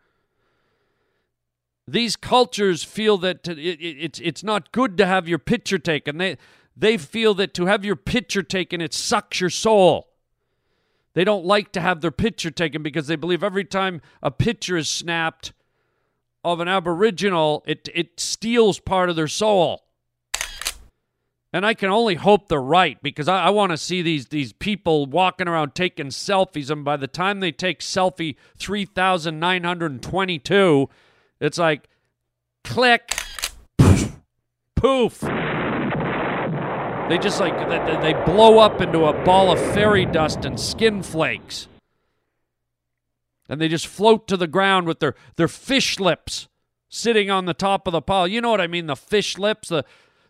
These 1.87 2.17
cultures 2.17 2.83
feel 2.83 3.17
that 3.19 3.47
it, 3.47 3.59
it, 3.59 3.81
it's 3.81 4.19
it's 4.21 4.43
not 4.43 4.73
good 4.73 4.97
to 4.99 5.07
have 5.07 5.29
your 5.29 5.39
picture 5.39 5.79
taken. 5.79 6.17
They 6.19 6.37
they 6.77 6.97
feel 6.97 7.35
that 7.35 7.55
to 7.55 7.67
have 7.67 7.85
your 7.85 7.97
picture 7.97 8.43
taken, 8.43 8.81
it 8.81 8.95
sucks 8.95 9.41
your 9.41 9.51
soul. 9.51 10.14
They 11.15 11.25
don't 11.25 11.45
like 11.45 11.73
to 11.73 11.81
have 11.81 12.01
their 12.01 12.11
picture 12.11 12.51
taken 12.51 12.83
because 12.83 13.07
they 13.07 13.17
believe 13.17 13.43
every 13.43 13.65
time 13.65 14.03
a 14.23 14.31
picture 14.31 14.77
is 14.77 14.89
snapped 14.89 15.53
of 16.43 16.61
an 16.61 16.69
Aboriginal, 16.69 17.63
it, 17.67 17.89
it 17.95 18.21
steals 18.21 18.79
part 18.81 19.09
of 19.09 19.17
their 19.17 19.29
soul. 19.29 19.85
And 21.53 21.65
I 21.65 21.73
can 21.73 21.89
only 21.89 22.17
hope 22.17 22.49
they're 22.49 22.61
right 22.61 23.01
because 23.01 23.29
I, 23.29 23.45
I 23.45 23.51
want 23.51 23.71
to 23.71 23.79
see 23.79 24.03
these 24.03 24.27
these 24.27 24.53
people 24.53 25.07
walking 25.07 25.47
around 25.47 25.77
taking 25.77 26.07
selfies, 26.09 26.69
and 26.69 26.85
by 26.85 26.97
the 26.97 27.07
time 27.07 27.39
they 27.39 27.53
take 27.53 27.79
selfie 27.79 28.35
three 28.59 28.85
thousand 28.85 29.39
nine 29.39 29.63
hundred 29.63 30.03
twenty-two, 30.03 30.89
it's 31.39 31.57
like 31.57 31.89
click, 32.65 33.17
poof. 34.75 35.23
They 37.09 37.19
just 37.19 37.39
like 37.39 37.55
they, 37.69 38.15
blow 38.25 38.59
up 38.59 38.81
into 38.81 39.05
a 39.05 39.25
ball 39.25 39.53
of 39.53 39.59
fairy 39.75 40.07
dust 40.07 40.45
and 40.45 40.59
skin 40.59 41.03
flakes, 41.03 41.69
and 43.49 43.61
they 43.61 43.69
just 43.69 43.87
float 43.87 44.27
to 44.29 44.37
the 44.37 44.47
ground 44.47 44.87
with 44.87 45.01
their 45.01 45.15
their 45.37 45.49
fish 45.49 46.01
lips 46.01 46.49
sitting 46.89 47.31
on 47.31 47.45
the 47.45 47.53
top 47.53 47.87
of 47.87 47.93
the 47.93 48.01
pile. 48.01 48.27
You 48.27 48.41
know 48.41 48.51
what 48.51 48.61
I 48.61 48.69
mean? 48.69 48.87
The 48.87 48.97
fish 48.97 49.37
lips, 49.37 49.69
the 49.69 49.85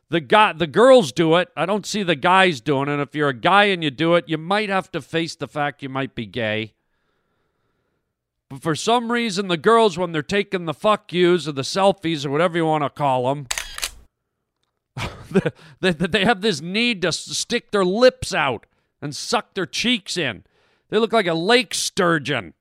the 0.08 0.20
guy 0.20 0.52
the 0.52 0.66
girls 0.66 1.12
do 1.12 1.34
it 1.36 1.48
i 1.56 1.66
don't 1.66 1.86
see 1.86 2.02
the 2.02 2.14
guys 2.14 2.60
doing 2.60 2.88
it 2.88 3.00
if 3.00 3.14
you're 3.14 3.30
a 3.30 3.34
guy 3.34 3.64
and 3.64 3.82
you 3.82 3.90
do 3.90 4.14
it 4.14 4.24
you 4.28 4.38
might 4.38 4.68
have 4.68 4.90
to 4.90 5.00
face 5.00 5.34
the 5.34 5.48
fact 5.48 5.82
you 5.82 5.88
might 5.88 6.14
be 6.14 6.26
gay 6.26 6.74
but 8.48 8.62
for 8.62 8.74
some 8.74 9.10
reason 9.10 9.48
the 9.48 9.56
girls 9.56 9.98
when 9.98 10.12
they're 10.12 10.22
taking 10.22 10.66
the 10.66 10.74
fuck 10.74 11.12
yous 11.12 11.48
or 11.48 11.52
the 11.52 11.62
selfies 11.62 12.24
or 12.24 12.30
whatever 12.30 12.56
you 12.56 12.66
want 12.66 12.84
to 12.84 12.90
call 12.90 13.34
them 13.34 13.46
they, 15.80 15.90
they 15.92 16.24
have 16.24 16.40
this 16.40 16.60
need 16.60 17.02
to 17.02 17.12
stick 17.12 17.70
their 17.70 17.84
lips 17.84 18.32
out 18.32 18.66
and 19.02 19.14
suck 19.14 19.54
their 19.54 19.66
cheeks 19.66 20.16
in 20.16 20.44
they 20.90 20.98
look 20.98 21.12
like 21.12 21.26
a 21.26 21.34
lake 21.34 21.74
sturgeon 21.74 22.54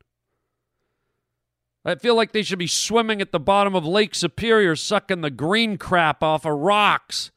I 1.86 1.96
feel 1.96 2.15
like 2.15 2.32
they 2.32 2.43
should 2.43 2.60
be 2.60 2.67
swimming 2.67 3.19
at 3.19 3.34
the 3.34 3.41
bottom 3.41 3.76
of 3.76 3.86
Lake 3.86 4.15
Superior, 4.15 4.74
sucking 4.74 5.19
the 5.19 5.30
green 5.30 5.78
crap 5.78 6.24
off 6.24 6.46
of 6.46 6.54
rocks. 6.54 7.30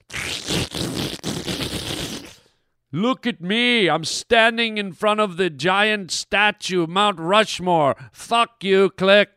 Look 2.93 3.27
at 3.27 3.41
me. 3.41 3.91
I'm 3.91 4.05
standing 4.05 4.79
in 4.79 4.93
front 4.93 5.19
of 5.19 5.37
the 5.37 5.51
giant 5.51 6.13
statue 6.13 6.87
Mount 6.87 7.19
Rushmore. 7.19 7.97
Fuck 8.13 8.63
you, 8.63 8.91
click. 8.91 9.31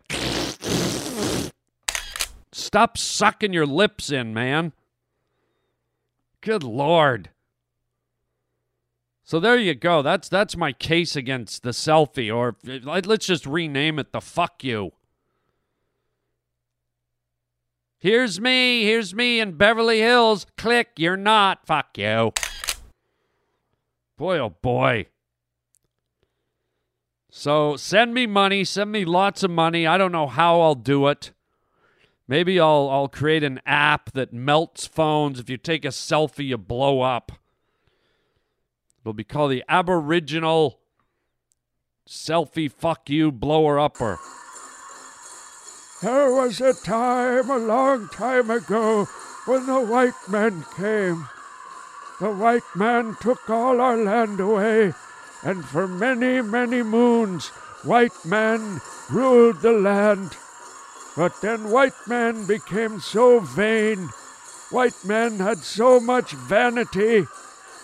Stop 2.51 2.95
sucking 2.95 3.51
your 3.51 3.65
lips 3.65 4.11
in, 4.11 4.31
man. 4.33 4.73
Good 6.41 6.63
lord. 6.63 7.29
So 9.23 9.39
there 9.39 9.57
you 9.57 9.75
go. 9.75 10.01
That's 10.01 10.27
that's 10.27 10.57
my 10.57 10.71
case 10.71 11.15
against 11.15 11.61
the 11.63 11.69
selfie 11.69 12.33
or 12.35 12.55
let's 12.63 13.27
just 13.27 13.45
rename 13.45 13.99
it 13.99 14.11
the 14.11 14.21
fuck 14.21 14.63
you. 14.63 14.91
Here's 17.99 18.39
me, 18.39 18.85
here's 18.85 19.13
me 19.13 19.39
in 19.41 19.51
Beverly 19.57 19.99
Hills. 19.99 20.45
Click, 20.57 20.89
you're 20.97 21.17
not. 21.17 21.67
Fuck 21.67 21.97
you. 21.97 22.31
Boy, 24.17 24.39
oh 24.39 24.55
boy. 24.61 25.07
So 27.29 27.75
send 27.75 28.13
me 28.13 28.25
money, 28.25 28.63
send 28.63 28.91
me 28.91 29.05
lots 29.05 29.43
of 29.43 29.51
money. 29.51 29.85
I 29.85 29.97
don't 29.97 30.11
know 30.11 30.27
how 30.27 30.61
I'll 30.61 30.75
do 30.75 31.07
it. 31.07 31.31
Maybe 32.29 32.59
I'll 32.59 32.87
I'll 32.91 33.07
create 33.07 33.43
an 33.43 33.59
app 33.65 34.11
that 34.11 34.31
melts 34.31 34.85
phones. 34.85 35.39
If 35.39 35.49
you 35.49 35.57
take 35.57 35.83
a 35.83 35.87
selfie, 35.87 36.45
you 36.45 36.59
blow 36.59 37.01
up. 37.01 37.31
It'll 39.01 39.13
be 39.13 39.23
called 39.23 39.51
the 39.51 39.63
Aboriginal 39.67 40.79
Selfie 42.07 42.71
Fuck 42.71 43.09
You 43.09 43.31
Blower 43.31 43.79
Upper. 43.79 44.19
There 46.03 46.31
was 46.31 46.61
a 46.61 46.75
time, 46.75 47.49
a 47.49 47.57
long 47.57 48.07
time 48.09 48.51
ago, 48.51 49.05
when 49.45 49.65
the 49.65 49.81
white 49.81 50.13
men 50.29 50.63
came. 50.77 51.27
The 52.19 52.31
white 52.31 52.75
man 52.75 53.17
took 53.19 53.49
all 53.49 53.81
our 53.81 53.97
land 53.97 54.39
away, 54.39 54.93
and 55.43 55.65
for 55.65 55.87
many, 55.87 56.43
many 56.43 56.83
moons, 56.83 57.47
white 57.83 58.23
men 58.23 58.81
ruled 59.09 59.63
the 59.63 59.71
land. 59.71 60.37
But 61.15 61.41
then 61.41 61.69
white 61.69 62.07
men 62.07 62.45
became 62.45 62.99
so 62.99 63.39
vain, 63.39 64.09
white 64.69 65.03
men 65.03 65.39
had 65.39 65.59
so 65.59 65.99
much 65.99 66.31
vanity, 66.31 67.25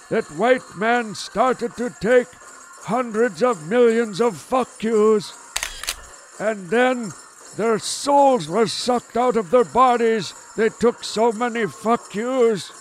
that 0.10 0.26
white 0.32 0.76
men 0.78 1.16
started 1.16 1.76
to 1.78 1.90
take 2.00 2.28
hundreds 2.84 3.42
of 3.42 3.68
millions 3.68 4.22
of 4.22 4.38
fuck 4.38 4.84
yous. 4.84 5.34
And 6.40 6.70
then 6.70 7.12
their 7.58 7.80
souls 7.80 8.48
were 8.48 8.68
sucked 8.68 9.18
out 9.18 9.38
of 9.38 9.50
their 9.50 9.64
bodies. 9.64 10.34
They 10.56 10.70
took 10.70 11.04
so 11.04 11.32
many 11.32 11.66
fuck 11.66 12.14
yous. 12.14 12.72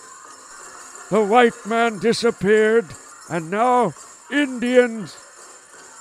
The 1.09 1.23
white 1.23 1.65
man 1.65 1.99
disappeared, 1.99 2.85
and 3.29 3.49
now 3.49 3.93
Indians, 4.31 5.17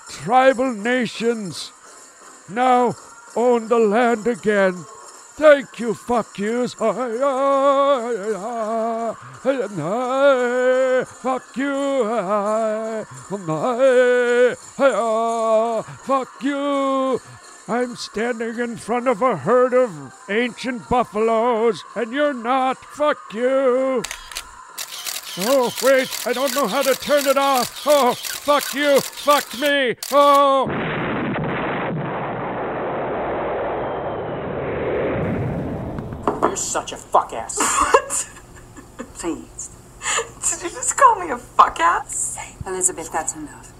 tribal 0.08 0.72
nations, 0.72 1.72
now 2.48 2.94
own 3.36 3.68
the 3.68 3.78
land 3.78 4.26
again. 4.26 4.84
Thank 5.36 5.80
you, 5.80 5.94
fuck 5.94 6.38
yous. 6.38 6.76
Ah, 6.80 6.94
ah, 7.22 9.16
ah, 9.78 11.04
fuck 11.04 11.56
you. 11.56 12.04
I 12.04 13.04
am 13.32 13.50
I, 13.50 14.54
fuck 16.04 16.28
you. 16.40 17.20
I'm 17.66 17.96
standing 17.96 18.60
in 18.60 18.76
front 18.76 19.08
of 19.08 19.22
a 19.22 19.36
herd 19.36 19.74
of 19.74 20.14
ancient 20.28 20.88
buffaloes, 20.88 21.82
and 21.96 22.12
you're 22.12 22.32
not. 22.32 22.76
Fuck 22.76 23.18
you. 23.32 24.04
Oh, 25.38 25.74
wait, 25.82 26.26
I 26.26 26.32
don't 26.32 26.54
know 26.54 26.68
how 26.68 26.82
to 26.82 26.94
turn 26.94 27.26
it 27.26 27.36
off. 27.36 27.82
Oh, 27.86 28.14
fuck 28.14 28.72
you. 28.72 29.00
Fuck 29.00 29.58
me. 29.58 29.96
Oh. 30.12 31.03
You're 36.54 36.58
such 36.58 36.92
a 36.92 36.96
fuck 36.96 37.32
ass. 37.32 37.58
What? 38.96 39.08
Please. 39.14 39.70
Did 40.38 40.62
you 40.62 40.70
just 40.70 40.96
call 40.96 41.18
me 41.18 41.32
a 41.32 41.36
fuck 41.36 41.80
ass? 41.80 42.38
Elizabeth, 42.64 43.10
that's 43.10 43.34
enough. 43.34 43.72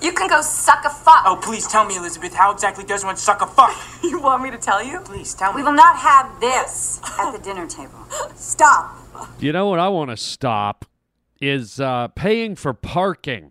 You 0.00 0.12
can 0.12 0.28
go 0.28 0.40
suck 0.40 0.84
a 0.84 0.90
fuck. 0.90 1.24
Oh, 1.26 1.34
please 1.42 1.66
tell 1.66 1.84
me, 1.84 1.96
Elizabeth, 1.96 2.32
how 2.32 2.52
exactly 2.52 2.84
does 2.84 3.04
one 3.04 3.16
suck 3.16 3.42
a 3.42 3.46
fuck? 3.48 3.76
You 4.04 4.20
want 4.20 4.40
me 4.44 4.52
to 4.52 4.56
tell 4.56 4.80
you? 4.84 5.00
Please 5.00 5.34
tell 5.34 5.52
me. 5.52 5.56
We 5.56 5.62
will 5.64 5.72
not 5.72 5.96
have 5.96 6.38
this 6.38 7.00
at 7.18 7.32
the 7.32 7.38
dinner 7.42 7.66
table. 7.66 8.06
Stop. 8.36 8.96
You 9.40 9.50
know 9.50 9.66
what 9.66 9.80
I 9.80 9.88
want 9.88 10.10
to 10.10 10.16
stop 10.16 10.84
is 11.40 11.80
uh, 11.80 12.06
paying 12.14 12.54
for 12.54 12.72
parking. 12.72 13.50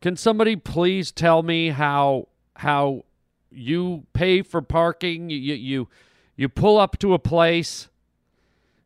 Can 0.00 0.14
somebody 0.16 0.54
please 0.54 1.10
tell 1.10 1.42
me 1.42 1.70
how 1.70 2.28
how 2.54 3.04
you 3.50 4.06
pay 4.12 4.42
for 4.42 4.62
parking? 4.62 5.28
You 5.28 5.38
you 5.38 5.54
you 5.54 5.88
pull 6.48 6.78
up 6.78 6.98
to 7.00 7.14
a 7.14 7.18
place. 7.18 7.88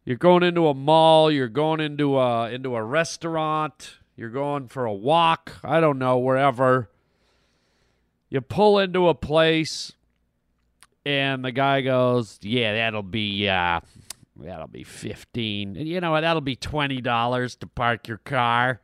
You're 0.05 0.17
going 0.17 0.43
into 0.43 0.67
a 0.67 0.75
mall. 0.75 1.31
You're 1.31 1.49
going 1.49 1.81
into 1.81 2.19
a 2.19 2.51
into 2.51 2.75
a 2.75 2.83
restaurant. 2.83 3.99
You're 4.17 4.31
going 4.31 4.69
for 4.69 4.85
a 4.85 4.93
walk. 4.93 5.53
I 5.63 5.81
don't 5.81 5.99
know 5.99 6.19
wherever. 6.19 6.91
You 8.29 8.41
pull 8.41 8.79
into 8.79 9.09
a 9.09 9.15
place, 9.15 9.93
and 11.07 11.45
the 11.45 11.53
guy 11.53 11.81
goes, 11.81 12.39
"Yeah, 12.43 12.75
that'll 12.75 13.03
be 13.03 13.49
uh, 13.49 13.81
that'll 14.37 14.67
be 14.67 14.85
fifteen. 14.85 15.77
And 15.77 15.89
you 15.89 16.01
know 16.01 16.11
what? 16.11 16.21
That'll 16.23 16.41
be 16.41 16.57
twenty 16.57 17.01
dollars 17.01 17.57
to 17.57 17.67
park 17.67 18.09
your 18.09 18.19
car." 18.19 18.81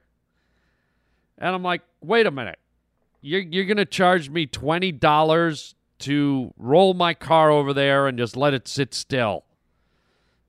And 1.38 1.54
I'm 1.54 1.62
like, 1.62 1.82
"Wait 2.00 2.26
a 2.26 2.30
minute. 2.30 2.58
You're 3.20 3.40
you're 3.40 3.66
gonna 3.66 3.84
charge 3.84 4.30
me 4.30 4.46
twenty 4.46 4.92
dollars 4.92 5.74
to 6.00 6.52
roll 6.56 6.94
my 6.94 7.14
car 7.14 7.50
over 7.50 7.72
there 7.72 8.06
and 8.06 8.18
just 8.18 8.36
let 8.36 8.54
it 8.54 8.66
sit 8.66 8.94
still 8.94 9.44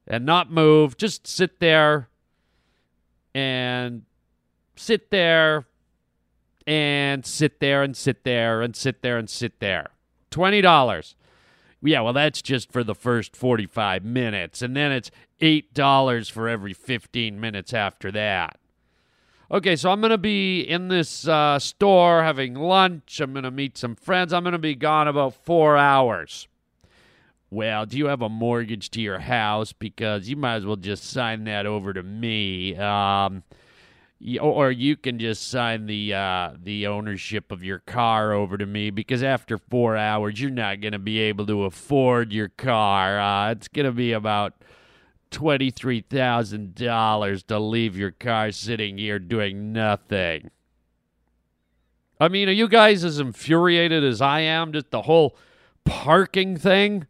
and 0.08 0.26
not 0.26 0.52
move, 0.52 0.98
just 0.98 1.28
sit 1.28 1.60
there 1.60 2.10
and 3.34 4.04
sit 4.76 5.12
there 5.12 5.66
and 6.68 7.26
sit 7.26 7.60
there 7.60 7.84
and 7.84 7.96
sit 7.96 8.24
there 8.24 8.62
and 8.62 8.76
sit 8.76 9.02
there 9.02 9.18
and 9.18 9.30
sit 9.30 9.60
there. 9.60 9.92
$20. 10.32 11.16
Yeah, 11.84 12.02
well, 12.02 12.14
that's 12.14 12.42
just 12.42 12.72
for 12.72 12.84
the 12.84 12.96
first 12.96 13.36
45 13.36 14.04
minutes. 14.04 14.62
And 14.62 14.76
then 14.76 14.92
it's 14.92 15.12
$8 15.42 16.32
for 16.32 16.48
every 16.48 16.74
15 16.74 17.40
minutes 17.40 17.74
after 17.74 18.12
that. 18.12 18.58
Okay, 19.52 19.76
so 19.76 19.92
I'm 19.92 20.00
going 20.00 20.12
to 20.12 20.18
be 20.18 20.62
in 20.62 20.88
this 20.88 21.28
uh, 21.28 21.60
store 21.60 22.24
having 22.24 22.56
lunch. 22.56 23.20
I'm 23.20 23.34
going 23.34 23.44
to 23.44 23.52
meet 23.52 23.78
some 23.78 23.98
friends. 23.98 24.32
I'm 24.32 24.44
going 24.44 24.54
to 24.54 24.60
be 24.60 24.76
gone 24.76 25.10
about 25.10 25.36
four 25.44 25.76
hours. 25.76 26.48
Well, 27.50 27.86
do 27.86 27.98
you 27.98 28.06
have 28.06 28.22
a 28.22 28.30
mortgage 28.30 28.90
to 28.92 29.02
your 29.02 29.20
house? 29.20 29.74
Because 29.74 30.30
you 30.30 30.38
might 30.38 30.56
as 30.56 30.66
well 30.66 30.78
just 30.78 31.04
sign 31.04 31.44
that 31.44 31.66
over 31.66 31.92
to 31.92 32.02
me. 32.02 32.78
Um, 32.78 33.44
or 34.40 34.72
you 34.72 34.96
can 34.96 35.20
just 35.20 35.50
sign 35.50 35.86
the 35.86 36.14
uh, 36.14 36.52
the 36.64 36.88
ownership 36.88 37.52
of 37.52 37.62
your 37.62 37.80
car 37.80 38.32
over 38.32 38.58
to 38.58 38.66
me 38.66 38.90
because 38.90 39.22
after 39.22 39.58
four 39.58 39.98
hours 39.98 40.40
you're 40.40 40.50
not 40.50 40.80
going 40.80 40.94
to 40.94 41.00
be 41.00 41.20
able 41.20 41.46
to 41.48 41.66
afford 41.66 42.32
your 42.32 42.48
car. 42.48 43.20
Uh, 43.20 43.52
it's 43.52 43.68
going 43.68 43.88
to 43.88 43.92
be 43.92 44.14
about 44.14 44.54
twenty 45.32 45.72
three 45.72 46.02
thousand 46.02 46.76
dollars 46.76 47.44
to 47.44 47.58
leave 47.58 47.98
your 47.98 48.12
car 48.12 48.52
sitting 48.52 48.98
here 48.98 49.18
doing 49.18 49.74
nothing. 49.74 50.52
I 52.20 52.28
mean, 52.28 52.48
are 52.50 52.54
you 52.54 52.68
guys 52.68 53.04
as 53.04 53.18
infuriated 53.18 54.04
as 54.04 54.22
I 54.22 54.42
am? 54.42 54.74
Just 54.74 54.92
the 54.92 55.02
whole 55.02 55.36
parking 55.86 56.56
thing. 56.56 57.08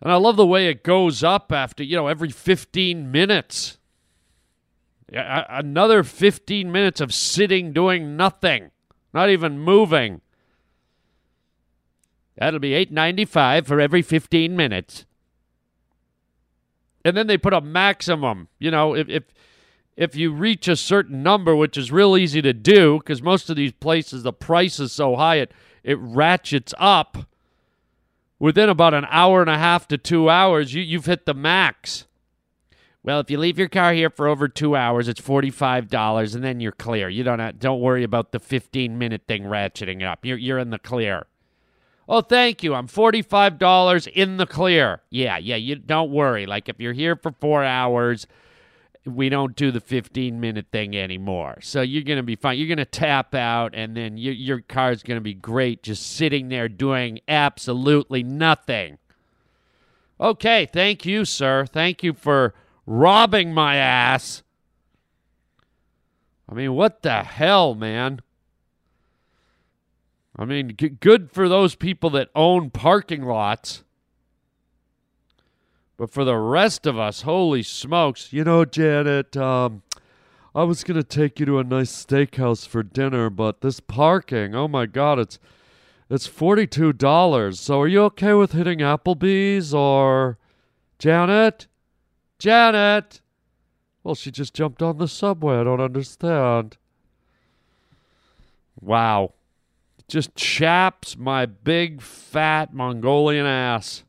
And 0.00 0.12
I 0.12 0.16
love 0.16 0.36
the 0.36 0.46
way 0.46 0.68
it 0.68 0.82
goes 0.82 1.22
up 1.22 1.52
after, 1.52 1.82
you 1.82 1.96
know, 1.96 2.06
every 2.06 2.30
15 2.30 3.10
minutes. 3.10 3.76
Another 5.12 6.02
15 6.02 6.72
minutes 6.72 7.00
of 7.00 7.12
sitting 7.12 7.72
doing 7.72 8.16
nothing, 8.16 8.70
not 9.12 9.30
even 9.30 9.58
moving. 9.58 10.20
That'll 12.36 12.60
be 12.60 12.70
8.95 12.70 13.66
for 13.66 13.80
every 13.80 14.02
15 14.02 14.56
minutes. 14.56 15.06
And 17.06 17.16
then 17.16 17.28
they 17.28 17.38
put 17.38 17.52
a 17.52 17.60
maximum, 17.60 18.48
you 18.58 18.72
know, 18.72 18.96
if 18.96 19.08
if 19.08 19.22
if 19.96 20.16
you 20.16 20.32
reach 20.32 20.66
a 20.66 20.74
certain 20.74 21.22
number, 21.22 21.54
which 21.54 21.76
is 21.76 21.92
real 21.92 22.16
easy 22.16 22.42
to 22.42 22.52
do 22.52 22.98
because 22.98 23.22
most 23.22 23.48
of 23.48 23.54
these 23.54 23.72
places 23.72 24.24
the 24.24 24.32
price 24.32 24.80
is 24.80 24.90
so 24.90 25.14
high 25.14 25.36
it 25.36 25.52
it 25.84 25.98
ratchets 26.00 26.74
up 26.78 27.28
within 28.40 28.68
about 28.68 28.92
an 28.92 29.06
hour 29.08 29.40
and 29.40 29.48
a 29.48 29.56
half 29.56 29.86
to 29.88 29.96
two 29.96 30.28
hours, 30.28 30.74
you, 30.74 30.82
you've 30.82 31.06
hit 31.06 31.26
the 31.26 31.32
max. 31.32 32.06
Well, 33.04 33.20
if 33.20 33.30
you 33.30 33.38
leave 33.38 33.56
your 33.56 33.68
car 33.68 33.92
here 33.92 34.10
for 34.10 34.26
over 34.26 34.48
two 34.48 34.74
hours, 34.74 35.06
it's 35.06 35.20
forty-five 35.20 35.88
dollars, 35.88 36.34
and 36.34 36.42
then 36.42 36.58
you're 36.58 36.72
clear. 36.72 37.08
You 37.08 37.22
don't 37.22 37.38
have, 37.38 37.60
don't 37.60 37.80
worry 37.80 38.02
about 38.02 38.32
the 38.32 38.40
fifteen-minute 38.40 39.22
thing 39.28 39.44
ratcheting 39.44 40.04
up. 40.04 40.24
You're 40.24 40.38
you're 40.38 40.58
in 40.58 40.70
the 40.70 40.80
clear. 40.80 41.26
Oh, 42.08 42.20
thank 42.20 42.62
you. 42.62 42.74
I'm 42.74 42.86
forty-five 42.86 43.58
dollars 43.58 44.06
in 44.06 44.36
the 44.36 44.46
clear. 44.46 45.02
Yeah, 45.10 45.38
yeah. 45.38 45.56
You 45.56 45.76
don't 45.76 46.10
worry. 46.10 46.46
Like 46.46 46.68
if 46.68 46.78
you're 46.78 46.92
here 46.92 47.16
for 47.16 47.32
four 47.32 47.64
hours, 47.64 48.26
we 49.06 49.28
don't 49.28 49.54
do 49.54 49.70
the 49.70 49.80
15 49.80 50.40
minute 50.40 50.66
thing 50.72 50.96
anymore. 50.96 51.58
So 51.62 51.80
you're 51.80 52.02
going 52.02 52.18
to 52.18 52.22
be 52.22 52.36
fine. 52.36 52.58
You're 52.58 52.66
going 52.68 52.78
to 52.78 52.84
tap 52.84 53.34
out, 53.34 53.72
and 53.74 53.96
then 53.96 54.18
your, 54.18 54.34
your 54.34 54.60
car's 54.60 55.02
going 55.02 55.16
to 55.16 55.22
be 55.22 55.34
great 55.34 55.82
just 55.82 56.16
sitting 56.16 56.48
there 56.48 56.68
doing 56.68 57.20
absolutely 57.28 58.22
nothing. 58.22 58.98
Okay, 60.20 60.66
thank 60.66 61.04
you, 61.04 61.24
sir. 61.24 61.66
Thank 61.66 62.02
you 62.02 62.14
for 62.14 62.54
robbing 62.86 63.52
my 63.52 63.76
ass. 63.76 64.42
I 66.48 66.54
mean, 66.54 66.72
what 66.74 67.02
the 67.02 67.22
hell, 67.22 67.74
man? 67.74 68.20
I 70.38 70.44
mean, 70.44 70.74
g- 70.76 70.90
good 70.90 71.30
for 71.32 71.48
those 71.48 71.74
people 71.74 72.10
that 72.10 72.28
own 72.34 72.70
parking 72.70 73.22
lots. 73.22 73.82
But 75.96 76.10
for 76.10 76.24
the 76.24 76.36
rest 76.36 76.86
of 76.86 76.98
us, 76.98 77.22
holy 77.22 77.62
smokes. 77.62 78.32
You 78.32 78.44
know, 78.44 78.66
Janet, 78.66 79.34
um, 79.36 79.82
I 80.54 80.62
was 80.64 80.84
going 80.84 80.96
to 80.96 81.04
take 81.04 81.40
you 81.40 81.46
to 81.46 81.58
a 81.58 81.64
nice 81.64 81.90
steakhouse 81.90 82.66
for 82.66 82.82
dinner, 82.82 83.30
but 83.30 83.62
this 83.62 83.80
parking, 83.80 84.54
oh 84.54 84.68
my 84.68 84.86
God, 84.86 85.18
it's 85.18 85.38
it's 86.08 86.28
$42. 86.28 87.56
So 87.56 87.80
are 87.80 87.88
you 87.88 88.02
okay 88.04 88.32
with 88.34 88.52
hitting 88.52 88.78
Applebee's 88.78 89.74
or 89.74 90.38
Janet? 90.98 91.66
Janet! 92.38 93.20
Well, 94.04 94.14
she 94.14 94.30
just 94.30 94.54
jumped 94.54 94.82
on 94.82 94.98
the 94.98 95.08
subway. 95.08 95.56
I 95.56 95.64
don't 95.64 95.80
understand. 95.80 96.76
Wow. 98.80 99.32
Just 100.08 100.34
chaps 100.36 101.16
my 101.16 101.46
big, 101.46 102.00
fat 102.00 102.72
Mongolian 102.72 103.46
ass. 103.46 104.04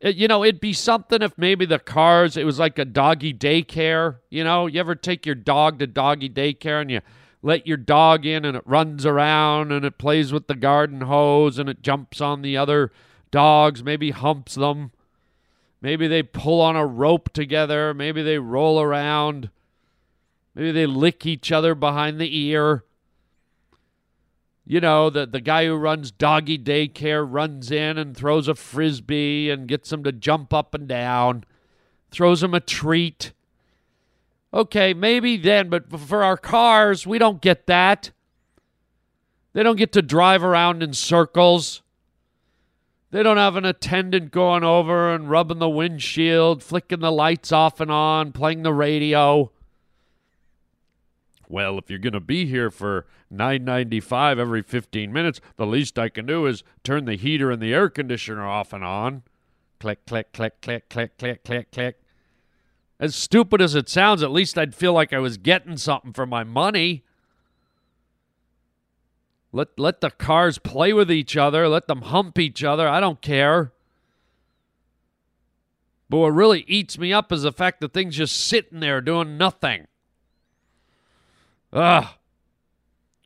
It- 0.00 0.16
you 0.16 0.28
know, 0.28 0.44
it'd 0.44 0.60
be 0.60 0.72
something 0.72 1.22
if 1.22 1.36
maybe 1.36 1.64
the 1.64 1.78
cars, 1.78 2.36
it 2.36 2.44
was 2.44 2.58
like 2.58 2.78
a 2.78 2.84
doggy 2.84 3.34
daycare. 3.34 4.16
You 4.30 4.44
know, 4.44 4.66
you 4.66 4.80
ever 4.80 4.94
take 4.94 5.26
your 5.26 5.34
dog 5.34 5.78
to 5.78 5.86
doggy 5.86 6.30
daycare 6.30 6.80
and 6.80 6.90
you 6.90 7.00
let 7.42 7.66
your 7.66 7.76
dog 7.76 8.26
in 8.26 8.44
and 8.44 8.56
it 8.56 8.62
runs 8.66 9.06
around 9.06 9.72
and 9.72 9.84
it 9.84 9.98
plays 9.98 10.32
with 10.32 10.46
the 10.46 10.54
garden 10.54 11.02
hose 11.02 11.58
and 11.58 11.68
it 11.68 11.82
jumps 11.82 12.20
on 12.20 12.42
the 12.42 12.56
other 12.56 12.92
dogs, 13.30 13.82
maybe 13.84 14.10
humps 14.10 14.54
them. 14.54 14.90
Maybe 15.80 16.08
they 16.08 16.24
pull 16.24 16.60
on 16.60 16.74
a 16.74 16.84
rope 16.86 17.32
together. 17.32 17.94
Maybe 17.94 18.22
they 18.22 18.38
roll 18.38 18.80
around. 18.80 19.50
Maybe 20.54 20.72
they 20.72 20.86
lick 20.86 21.24
each 21.24 21.52
other 21.52 21.76
behind 21.76 22.20
the 22.20 22.36
ear. 22.36 22.82
You 24.70 24.82
know, 24.82 25.08
the, 25.08 25.24
the 25.24 25.40
guy 25.40 25.64
who 25.64 25.76
runs 25.76 26.10
doggy 26.10 26.58
daycare 26.58 27.26
runs 27.26 27.70
in 27.70 27.96
and 27.96 28.14
throws 28.14 28.48
a 28.48 28.54
frisbee 28.54 29.48
and 29.48 29.66
gets 29.66 29.88
them 29.88 30.04
to 30.04 30.12
jump 30.12 30.52
up 30.52 30.74
and 30.74 30.86
down, 30.86 31.44
throws 32.10 32.42
them 32.42 32.52
a 32.52 32.60
treat. 32.60 33.32
Okay, 34.52 34.92
maybe 34.92 35.38
then, 35.38 35.70
but 35.70 35.90
for 35.98 36.22
our 36.22 36.36
cars, 36.36 37.06
we 37.06 37.16
don't 37.16 37.40
get 37.40 37.66
that. 37.66 38.10
They 39.54 39.62
don't 39.62 39.76
get 39.78 39.92
to 39.92 40.02
drive 40.02 40.44
around 40.44 40.82
in 40.82 40.92
circles. 40.92 41.80
They 43.10 43.22
don't 43.22 43.38
have 43.38 43.56
an 43.56 43.64
attendant 43.64 44.32
going 44.32 44.64
over 44.64 45.14
and 45.14 45.30
rubbing 45.30 45.60
the 45.60 45.70
windshield, 45.70 46.62
flicking 46.62 47.00
the 47.00 47.10
lights 47.10 47.52
off 47.52 47.80
and 47.80 47.90
on, 47.90 48.32
playing 48.32 48.64
the 48.64 48.74
radio. 48.74 49.50
Well, 51.48 51.78
if 51.78 51.88
you're 51.88 51.98
going 51.98 52.12
to 52.12 52.20
be 52.20 52.44
here 52.44 52.70
for 52.70 53.06
9.95 53.32 54.38
every 54.38 54.62
15 54.62 55.12
minutes, 55.12 55.40
the 55.56 55.66
least 55.66 55.98
I 55.98 56.10
can 56.10 56.26
do 56.26 56.44
is 56.46 56.62
turn 56.84 57.06
the 57.06 57.16
heater 57.16 57.50
and 57.50 57.60
the 57.60 57.72
air 57.72 57.88
conditioner 57.88 58.46
off 58.46 58.74
and 58.74 58.84
on. 58.84 59.22
Click, 59.80 60.04
click, 60.06 60.32
click, 60.32 60.60
click, 60.60 60.88
click, 60.90 61.16
click, 61.16 61.44
click, 61.44 61.70
click. 61.72 62.00
As 63.00 63.14
stupid 63.14 63.62
as 63.62 63.74
it 63.74 63.88
sounds, 63.88 64.22
at 64.22 64.30
least 64.30 64.58
I'd 64.58 64.74
feel 64.74 64.92
like 64.92 65.12
I 65.12 65.20
was 65.20 65.38
getting 65.38 65.78
something 65.78 66.12
for 66.12 66.26
my 66.26 66.44
money. 66.44 67.04
Let 69.50 69.78
let 69.78 70.02
the 70.02 70.10
cars 70.10 70.58
play 70.58 70.92
with 70.92 71.10
each 71.10 71.36
other, 71.36 71.68
let 71.68 71.86
them 71.86 72.02
hump 72.02 72.38
each 72.38 72.62
other. 72.62 72.86
I 72.86 73.00
don't 73.00 73.22
care. 73.22 73.72
But 76.10 76.18
what 76.18 76.34
really 76.34 76.64
eats 76.66 76.98
me 76.98 77.12
up 77.12 77.32
is 77.32 77.42
the 77.42 77.52
fact 77.52 77.80
that 77.80 77.92
things 77.94 78.16
just 78.16 78.36
sitting 78.36 78.80
there 78.80 79.00
doing 79.00 79.38
nothing. 79.38 79.86
Ugh. 81.72 82.06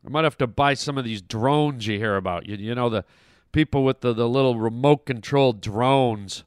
I 0.04 0.08
might 0.08 0.24
have 0.24 0.38
to 0.38 0.46
buy 0.46 0.74
some 0.74 0.98
of 0.98 1.04
these 1.04 1.22
drones 1.22 1.86
you 1.86 1.98
hear 1.98 2.16
about. 2.16 2.46
You, 2.46 2.56
you 2.56 2.74
know, 2.74 2.88
the 2.88 3.04
people 3.52 3.84
with 3.84 4.00
the, 4.00 4.12
the 4.12 4.28
little 4.28 4.58
remote 4.58 5.06
controlled 5.06 5.60
drones. 5.60 6.44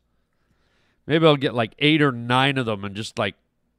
Maybe 1.07 1.25
I'll 1.25 1.37
get 1.37 1.53
like 1.53 1.73
eight 1.79 2.01
or 2.01 2.11
nine 2.11 2.57
of 2.57 2.65
them 2.65 2.83
and 2.83 2.95
just 2.95 3.17
like 3.17 3.35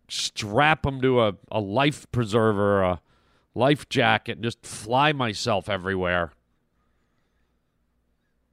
strap 0.08 0.82
them 0.82 1.00
to 1.02 1.20
a, 1.20 1.34
a 1.50 1.60
life 1.60 2.06
preserver, 2.12 2.82
a 2.82 3.00
life 3.54 3.88
jacket, 3.88 4.32
and 4.32 4.44
just 4.44 4.64
fly 4.64 5.12
myself 5.12 5.68
everywhere. 5.68 6.32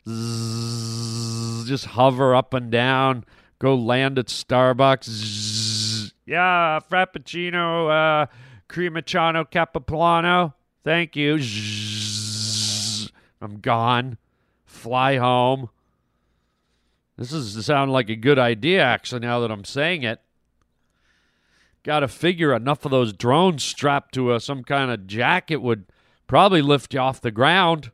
Zzz, 0.09 1.67
just 1.67 1.85
hover 1.85 2.35
up 2.35 2.53
and 2.53 2.69
down, 2.69 3.23
go 3.59 3.75
land 3.75 4.19
at 4.19 4.25
Starbucks. 4.25 5.05
Zzz, 5.05 6.13
yeah, 6.25 6.79
Frappuccino, 6.89 8.23
uh, 8.23 8.25
Cremachano 8.73 9.45
Capoplano. 9.49 10.55
Thank 10.83 11.15
you. 11.15 11.35
I'm 13.39 13.59
gone. 13.59 14.17
Fly 14.65 15.17
home. 15.17 15.69
This 17.15 17.31
is 17.31 17.63
sounding 17.63 17.93
like 17.93 18.09
a 18.09 18.15
good 18.15 18.39
idea, 18.39 18.81
actually, 18.81 19.19
now 19.19 19.39
that 19.41 19.51
I'm 19.51 19.63
saying 19.63 20.01
it. 20.01 20.21
Got 21.83 21.99
to 21.99 22.07
figure 22.07 22.55
enough 22.55 22.83
of 22.83 22.91
those 22.91 23.13
drones 23.13 23.63
strapped 23.63 24.15
to 24.15 24.33
a, 24.33 24.39
some 24.39 24.63
kind 24.63 24.89
of 24.89 25.05
jacket 25.05 25.57
would 25.57 25.85
probably 26.25 26.63
lift 26.63 26.95
you 26.95 26.99
off 26.99 27.21
the 27.21 27.29
ground. 27.29 27.91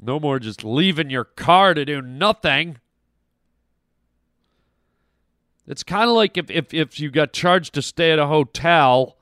No 0.00 0.18
more 0.18 0.38
just 0.38 0.64
leaving 0.64 1.10
your 1.10 1.24
car 1.24 1.74
to 1.74 1.84
do 1.84 2.00
nothing. 2.00 2.78
It's 5.66 5.82
kind 5.82 6.08
of 6.08 6.16
like 6.16 6.36
if, 6.36 6.50
if, 6.50 6.74
if 6.74 6.98
you 6.98 7.10
got 7.10 7.32
charged 7.32 7.74
to 7.74 7.82
stay 7.82 8.12
at 8.12 8.18
a 8.18 8.26
hotel 8.26 9.16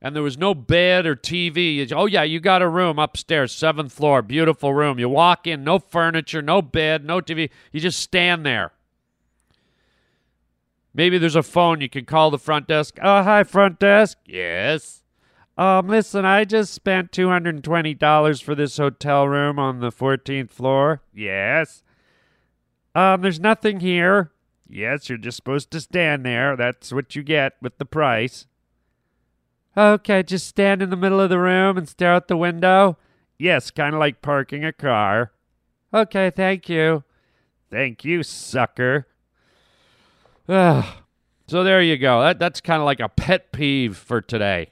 and 0.00 0.16
there 0.16 0.22
was 0.22 0.36
no 0.36 0.54
bed 0.54 1.06
or 1.06 1.14
TV. 1.14 1.90
Oh, 1.92 2.06
yeah, 2.06 2.24
you 2.24 2.40
got 2.40 2.60
a 2.60 2.68
room 2.68 2.98
upstairs, 2.98 3.52
seventh 3.52 3.92
floor, 3.92 4.20
beautiful 4.20 4.74
room. 4.74 4.98
You 4.98 5.08
walk 5.08 5.46
in, 5.46 5.62
no 5.62 5.78
furniture, 5.78 6.42
no 6.42 6.60
bed, 6.60 7.04
no 7.04 7.20
TV. 7.20 7.50
You 7.70 7.80
just 7.80 8.00
stand 8.00 8.44
there. 8.44 8.72
Maybe 10.92 11.18
there's 11.18 11.36
a 11.36 11.42
phone 11.42 11.80
you 11.80 11.88
can 11.88 12.04
call 12.04 12.30
the 12.30 12.38
front 12.38 12.66
desk. 12.66 12.98
Oh, 13.00 13.22
hi, 13.22 13.44
front 13.44 13.78
desk. 13.78 14.18
Yes. 14.26 15.02
Um, 15.56 15.86
listen, 15.86 16.24
I 16.24 16.44
just 16.44 16.74
spent 16.74 17.12
$220 17.12 18.42
for 18.42 18.54
this 18.56 18.76
hotel 18.76 19.28
room 19.28 19.58
on 19.58 19.78
the 19.78 19.92
14th 19.92 20.50
floor. 20.50 21.02
Yes. 21.14 21.84
Um, 22.94 23.22
there's 23.22 23.40
nothing 23.40 23.80
here. 23.80 24.31
Yes, 24.72 25.10
you're 25.10 25.18
just 25.18 25.36
supposed 25.36 25.70
to 25.72 25.80
stand 25.82 26.24
there. 26.24 26.56
That's 26.56 26.94
what 26.94 27.14
you 27.14 27.22
get 27.22 27.56
with 27.60 27.76
the 27.76 27.84
price. 27.84 28.46
Okay, 29.76 30.22
just 30.22 30.46
stand 30.46 30.80
in 30.80 30.88
the 30.88 30.96
middle 30.96 31.20
of 31.20 31.28
the 31.28 31.38
room 31.38 31.76
and 31.76 31.86
stare 31.86 32.14
out 32.14 32.28
the 32.28 32.38
window? 32.38 32.96
Yes, 33.38 33.70
kind 33.70 33.94
of 33.94 34.00
like 34.00 34.22
parking 34.22 34.64
a 34.64 34.72
car. 34.72 35.32
Okay, 35.92 36.30
thank 36.30 36.70
you. 36.70 37.04
Thank 37.70 38.02
you, 38.06 38.22
sucker. 38.22 39.06
Ugh. 40.48 40.84
so 41.46 41.62
there 41.62 41.82
you 41.82 41.98
go. 41.98 42.22
That 42.22 42.38
that's 42.38 42.62
kind 42.62 42.80
of 42.80 42.86
like 42.86 43.00
a 43.00 43.10
pet 43.10 43.52
peeve 43.52 43.98
for 43.98 44.22
today. 44.22 44.70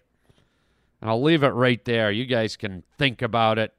And 1.03 1.11
I'll 1.11 1.23
leave 1.23 1.43
it 1.43 1.49
right 1.49 1.85
there. 1.85 2.11
You 2.11 2.25
guys 2.25 2.57
can 2.57 2.85
think 2.97 3.21
about 3.21 3.59
it. 3.59 3.75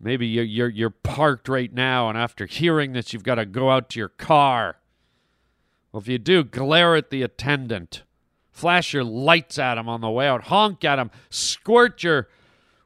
Maybe 0.00 0.26
you're 0.26 0.44
you're, 0.44 0.68
you're 0.70 0.90
parked 0.90 1.46
right 1.46 1.72
now, 1.72 2.08
and 2.08 2.16
after 2.16 2.46
hearing 2.46 2.94
this, 2.94 3.12
you've 3.12 3.22
got 3.22 3.34
to 3.34 3.44
go 3.44 3.70
out 3.70 3.90
to 3.90 3.98
your 3.98 4.08
car. 4.08 4.79
Well, 5.92 6.00
if 6.00 6.08
you 6.08 6.18
do, 6.18 6.44
glare 6.44 6.94
at 6.96 7.10
the 7.10 7.22
attendant, 7.22 8.02
flash 8.50 8.92
your 8.92 9.04
lights 9.04 9.58
at 9.58 9.78
him 9.78 9.88
on 9.88 10.00
the 10.00 10.10
way 10.10 10.28
out, 10.28 10.44
honk 10.44 10.84
at 10.84 10.98
him, 10.98 11.10
squirt 11.30 12.02
your 12.02 12.28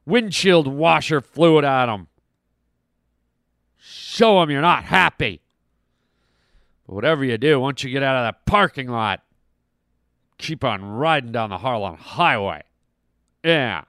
windshield 0.06 0.66
washer 0.66 1.20
fluid 1.20 1.64
at 1.64 1.88
him. 1.88 2.08
Show 3.76 4.42
him 4.42 4.50
you're 4.50 4.62
not 4.62 4.84
happy. 4.84 5.40
But 6.86 6.94
whatever 6.94 7.24
you 7.24 7.36
do, 7.36 7.60
once 7.60 7.82
you 7.84 7.90
get 7.90 8.02
out 8.02 8.16
of 8.16 8.26
that 8.26 8.46
parking 8.46 8.88
lot, 8.88 9.22
keep 10.38 10.64
on 10.64 10.84
riding 10.84 11.32
down 11.32 11.50
the 11.50 11.58
Harlan 11.58 11.96
Highway. 11.96 12.62
Yeah. 13.42 13.84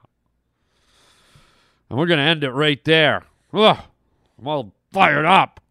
And 1.90 2.00
we're 2.00 2.08
going 2.08 2.20
to 2.20 2.26
end 2.26 2.44
it 2.44 2.52
right 2.52 2.84
there. 2.84 3.24
Ugh, 3.54 3.78
I'm 4.40 4.48
all 4.48 4.74
fired 4.92 5.26
up. 5.26 5.62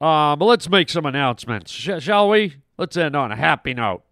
Uh, 0.00 0.36
but 0.36 0.44
let's 0.44 0.68
make 0.68 0.88
some 0.88 1.06
announcements, 1.06 1.70
sh- 1.70 2.00
shall 2.00 2.28
we? 2.28 2.56
Let's 2.76 2.96
end 2.96 3.16
on 3.16 3.32
a 3.32 3.36
happy 3.36 3.72
note. 3.72 4.02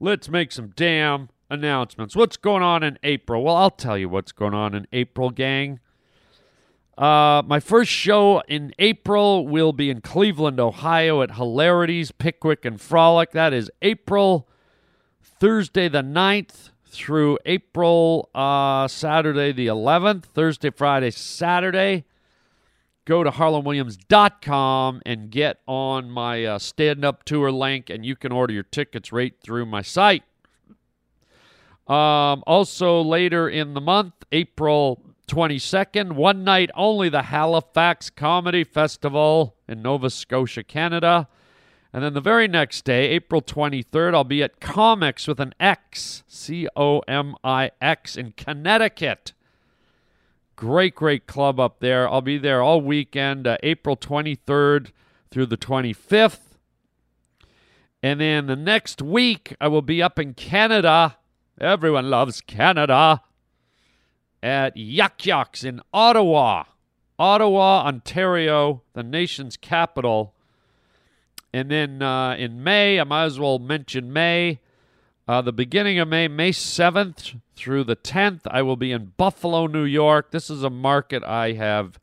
Let's 0.00 0.28
make 0.28 0.50
some 0.50 0.72
damn 0.74 1.28
announcements. 1.48 2.16
What's 2.16 2.36
going 2.36 2.62
on 2.62 2.82
in 2.82 2.98
April? 3.04 3.44
Well, 3.44 3.54
I'll 3.54 3.70
tell 3.70 3.96
you 3.96 4.08
what's 4.08 4.32
going 4.32 4.54
on 4.54 4.74
in 4.74 4.86
April, 4.92 5.30
gang. 5.30 5.78
Uh, 6.98 7.42
my 7.46 7.60
first 7.60 7.90
show 7.90 8.40
in 8.48 8.74
April 8.78 9.46
will 9.46 9.72
be 9.72 9.88
in 9.88 10.00
Cleveland, 10.00 10.58
Ohio 10.58 11.22
at 11.22 11.36
Hilarities, 11.36 12.10
Pickwick, 12.10 12.64
and 12.64 12.80
Frolic. 12.80 13.30
That 13.30 13.52
is 13.52 13.70
April, 13.80 14.48
Thursday 15.22 15.88
the 15.88 16.02
9th 16.02 16.70
through 16.84 17.38
April, 17.46 18.28
uh, 18.34 18.88
Saturday 18.88 19.52
the 19.52 19.68
11th, 19.68 20.24
Thursday, 20.24 20.70
Friday, 20.70 21.10
Saturday. 21.10 22.04
Go 23.04 23.24
to 23.24 23.30
harlanwilliams.com 23.30 25.02
and 25.04 25.30
get 25.30 25.58
on 25.66 26.10
my 26.10 26.44
uh, 26.44 26.58
stand 26.58 27.04
up 27.04 27.24
tour 27.24 27.50
link, 27.50 27.90
and 27.90 28.06
you 28.06 28.14
can 28.14 28.30
order 28.30 28.52
your 28.52 28.62
tickets 28.62 29.12
right 29.12 29.34
through 29.42 29.66
my 29.66 29.82
site. 29.82 30.22
Um, 31.88 32.44
also, 32.46 33.02
later 33.02 33.48
in 33.48 33.74
the 33.74 33.80
month, 33.80 34.14
April 34.30 35.02
22nd, 35.26 36.12
one 36.12 36.44
night 36.44 36.70
only, 36.74 37.08
the 37.08 37.22
Halifax 37.22 38.08
Comedy 38.08 38.64
Festival 38.64 39.56
in 39.66 39.82
Nova 39.82 40.08
Scotia, 40.08 40.62
Canada. 40.62 41.28
And 41.92 42.02
then 42.02 42.14
the 42.14 42.20
very 42.20 42.48
next 42.48 42.84
day, 42.84 43.08
April 43.08 43.42
23rd, 43.42 44.14
I'll 44.14 44.24
be 44.24 44.42
at 44.42 44.60
Comics 44.60 45.26
with 45.26 45.40
an 45.40 45.54
X, 45.60 46.22
C 46.26 46.68
O 46.76 47.00
M 47.00 47.34
I 47.42 47.70
X, 47.80 48.16
in 48.16 48.32
Connecticut. 48.32 49.32
Great, 50.56 50.94
great 50.94 51.26
club 51.26 51.58
up 51.58 51.80
there. 51.80 52.08
I'll 52.08 52.20
be 52.20 52.38
there 52.38 52.62
all 52.62 52.80
weekend, 52.80 53.46
uh, 53.46 53.56
April 53.62 53.96
23rd 53.96 54.92
through 55.30 55.46
the 55.46 55.56
25th. 55.56 56.56
And 58.02 58.20
then 58.20 58.46
the 58.46 58.56
next 58.56 59.00
week, 59.00 59.54
I 59.60 59.68
will 59.68 59.82
be 59.82 60.02
up 60.02 60.18
in 60.18 60.34
Canada. 60.34 61.16
Everyone 61.60 62.10
loves 62.10 62.40
Canada. 62.40 63.22
At 64.42 64.76
Yuk 64.76 65.24
Yuk's 65.24 65.62
in 65.62 65.80
Ottawa. 65.92 66.64
Ottawa, 67.18 67.84
Ontario, 67.86 68.82
the 68.94 69.04
nation's 69.04 69.56
capital. 69.56 70.34
And 71.52 71.70
then 71.70 72.02
uh, 72.02 72.34
in 72.34 72.64
May, 72.64 72.98
I 72.98 73.04
might 73.04 73.24
as 73.24 73.38
well 73.38 73.58
mention 73.58 74.12
May. 74.12 74.58
Uh, 75.28 75.40
the 75.40 75.52
beginning 75.52 76.00
of 76.00 76.08
May, 76.08 76.26
May 76.26 76.50
7th 76.50 77.38
through 77.62 77.84
the 77.84 77.94
10th, 77.94 78.40
I 78.46 78.60
will 78.62 78.76
be 78.76 78.90
in 78.90 79.12
Buffalo, 79.16 79.68
New 79.68 79.84
York. 79.84 80.32
This 80.32 80.50
is 80.50 80.64
a 80.64 80.70
market 80.70 81.22
I 81.22 81.52
have 81.52 82.00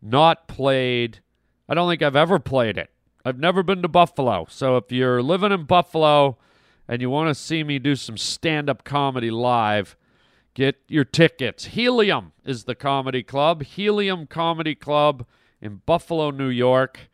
not 0.00 0.46
played. 0.46 1.18
I 1.68 1.74
don't 1.74 1.90
think 1.90 2.00
I've 2.00 2.14
ever 2.14 2.38
played 2.38 2.78
it. 2.78 2.90
I've 3.24 3.38
never 3.38 3.64
been 3.64 3.82
to 3.82 3.88
Buffalo. 3.88 4.46
So 4.48 4.76
if 4.76 4.92
you're 4.92 5.20
living 5.20 5.50
in 5.50 5.64
Buffalo 5.64 6.38
and 6.86 7.02
you 7.02 7.10
want 7.10 7.28
to 7.28 7.34
see 7.34 7.64
me 7.64 7.80
do 7.80 7.96
some 7.96 8.16
stand 8.16 8.70
up 8.70 8.84
comedy 8.84 9.32
live, 9.32 9.96
get 10.54 10.76
your 10.86 11.04
tickets. 11.04 11.64
Helium 11.66 12.30
is 12.44 12.64
the 12.64 12.76
comedy 12.76 13.24
club. 13.24 13.64
Helium 13.64 14.28
Comedy 14.28 14.76
Club 14.76 15.26
in 15.60 15.82
Buffalo, 15.86 16.30
New 16.30 16.48
York. 16.48 17.10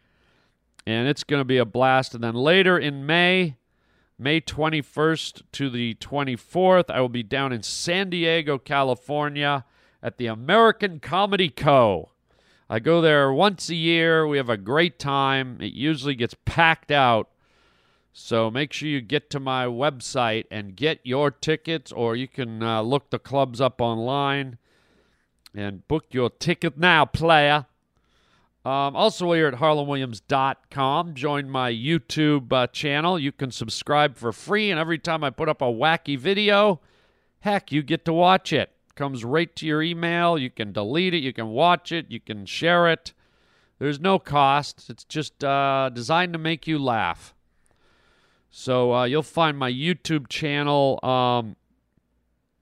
And 0.86 1.08
it's 1.08 1.24
going 1.24 1.40
to 1.40 1.46
be 1.46 1.58
a 1.58 1.64
blast. 1.64 2.14
And 2.14 2.22
then 2.22 2.34
later 2.34 2.78
in 2.78 3.06
May, 3.06 3.56
May 4.18 4.40
21st 4.40 5.42
to 5.52 5.68
the 5.68 5.94
24th, 5.96 6.90
I 6.90 7.02
will 7.02 7.10
be 7.10 7.22
down 7.22 7.52
in 7.52 7.62
San 7.62 8.08
Diego, 8.08 8.56
California 8.56 9.66
at 10.02 10.16
the 10.16 10.26
American 10.26 11.00
Comedy 11.00 11.50
Co. 11.50 12.12
I 12.70 12.78
go 12.78 13.02
there 13.02 13.30
once 13.30 13.68
a 13.68 13.74
year. 13.74 14.26
We 14.26 14.38
have 14.38 14.48
a 14.48 14.56
great 14.56 14.98
time. 14.98 15.58
It 15.60 15.74
usually 15.74 16.14
gets 16.14 16.34
packed 16.46 16.90
out. 16.90 17.28
So 18.14 18.50
make 18.50 18.72
sure 18.72 18.88
you 18.88 19.02
get 19.02 19.28
to 19.30 19.40
my 19.40 19.66
website 19.66 20.46
and 20.50 20.74
get 20.74 21.00
your 21.04 21.30
tickets, 21.30 21.92
or 21.92 22.16
you 22.16 22.26
can 22.26 22.62
uh, 22.62 22.80
look 22.80 23.10
the 23.10 23.18
clubs 23.18 23.60
up 23.60 23.82
online 23.82 24.56
and 25.54 25.86
book 25.88 26.06
your 26.12 26.30
ticket 26.30 26.78
now, 26.78 27.04
player. 27.04 27.66
Um, 28.66 28.96
also, 28.96 29.32
you're 29.32 29.46
at 29.46 29.60
harlanwilliams.com, 29.60 31.14
join 31.14 31.48
my 31.48 31.70
YouTube 31.70 32.52
uh, 32.52 32.66
channel. 32.66 33.16
You 33.16 33.30
can 33.30 33.52
subscribe 33.52 34.16
for 34.16 34.32
free, 34.32 34.72
and 34.72 34.80
every 34.80 34.98
time 34.98 35.22
I 35.22 35.30
put 35.30 35.48
up 35.48 35.62
a 35.62 35.66
wacky 35.66 36.18
video, 36.18 36.80
heck, 37.38 37.70
you 37.70 37.84
get 37.84 38.04
to 38.06 38.12
watch 38.12 38.52
it. 38.52 38.72
Comes 38.96 39.24
right 39.24 39.54
to 39.54 39.66
your 39.66 39.84
email. 39.84 40.36
You 40.36 40.50
can 40.50 40.72
delete 40.72 41.14
it, 41.14 41.22
you 41.22 41.32
can 41.32 41.50
watch 41.50 41.92
it, 41.92 42.06
you 42.08 42.18
can 42.18 42.44
share 42.44 42.88
it. 42.88 43.12
There's 43.78 44.00
no 44.00 44.18
cost. 44.18 44.90
It's 44.90 45.04
just 45.04 45.44
uh, 45.44 45.88
designed 45.94 46.32
to 46.32 46.38
make 46.40 46.66
you 46.66 46.80
laugh. 46.80 47.36
So 48.50 48.92
uh, 48.92 49.04
you'll 49.04 49.22
find 49.22 49.56
my 49.56 49.70
YouTube 49.70 50.26
channel 50.28 50.98
um, 51.04 51.54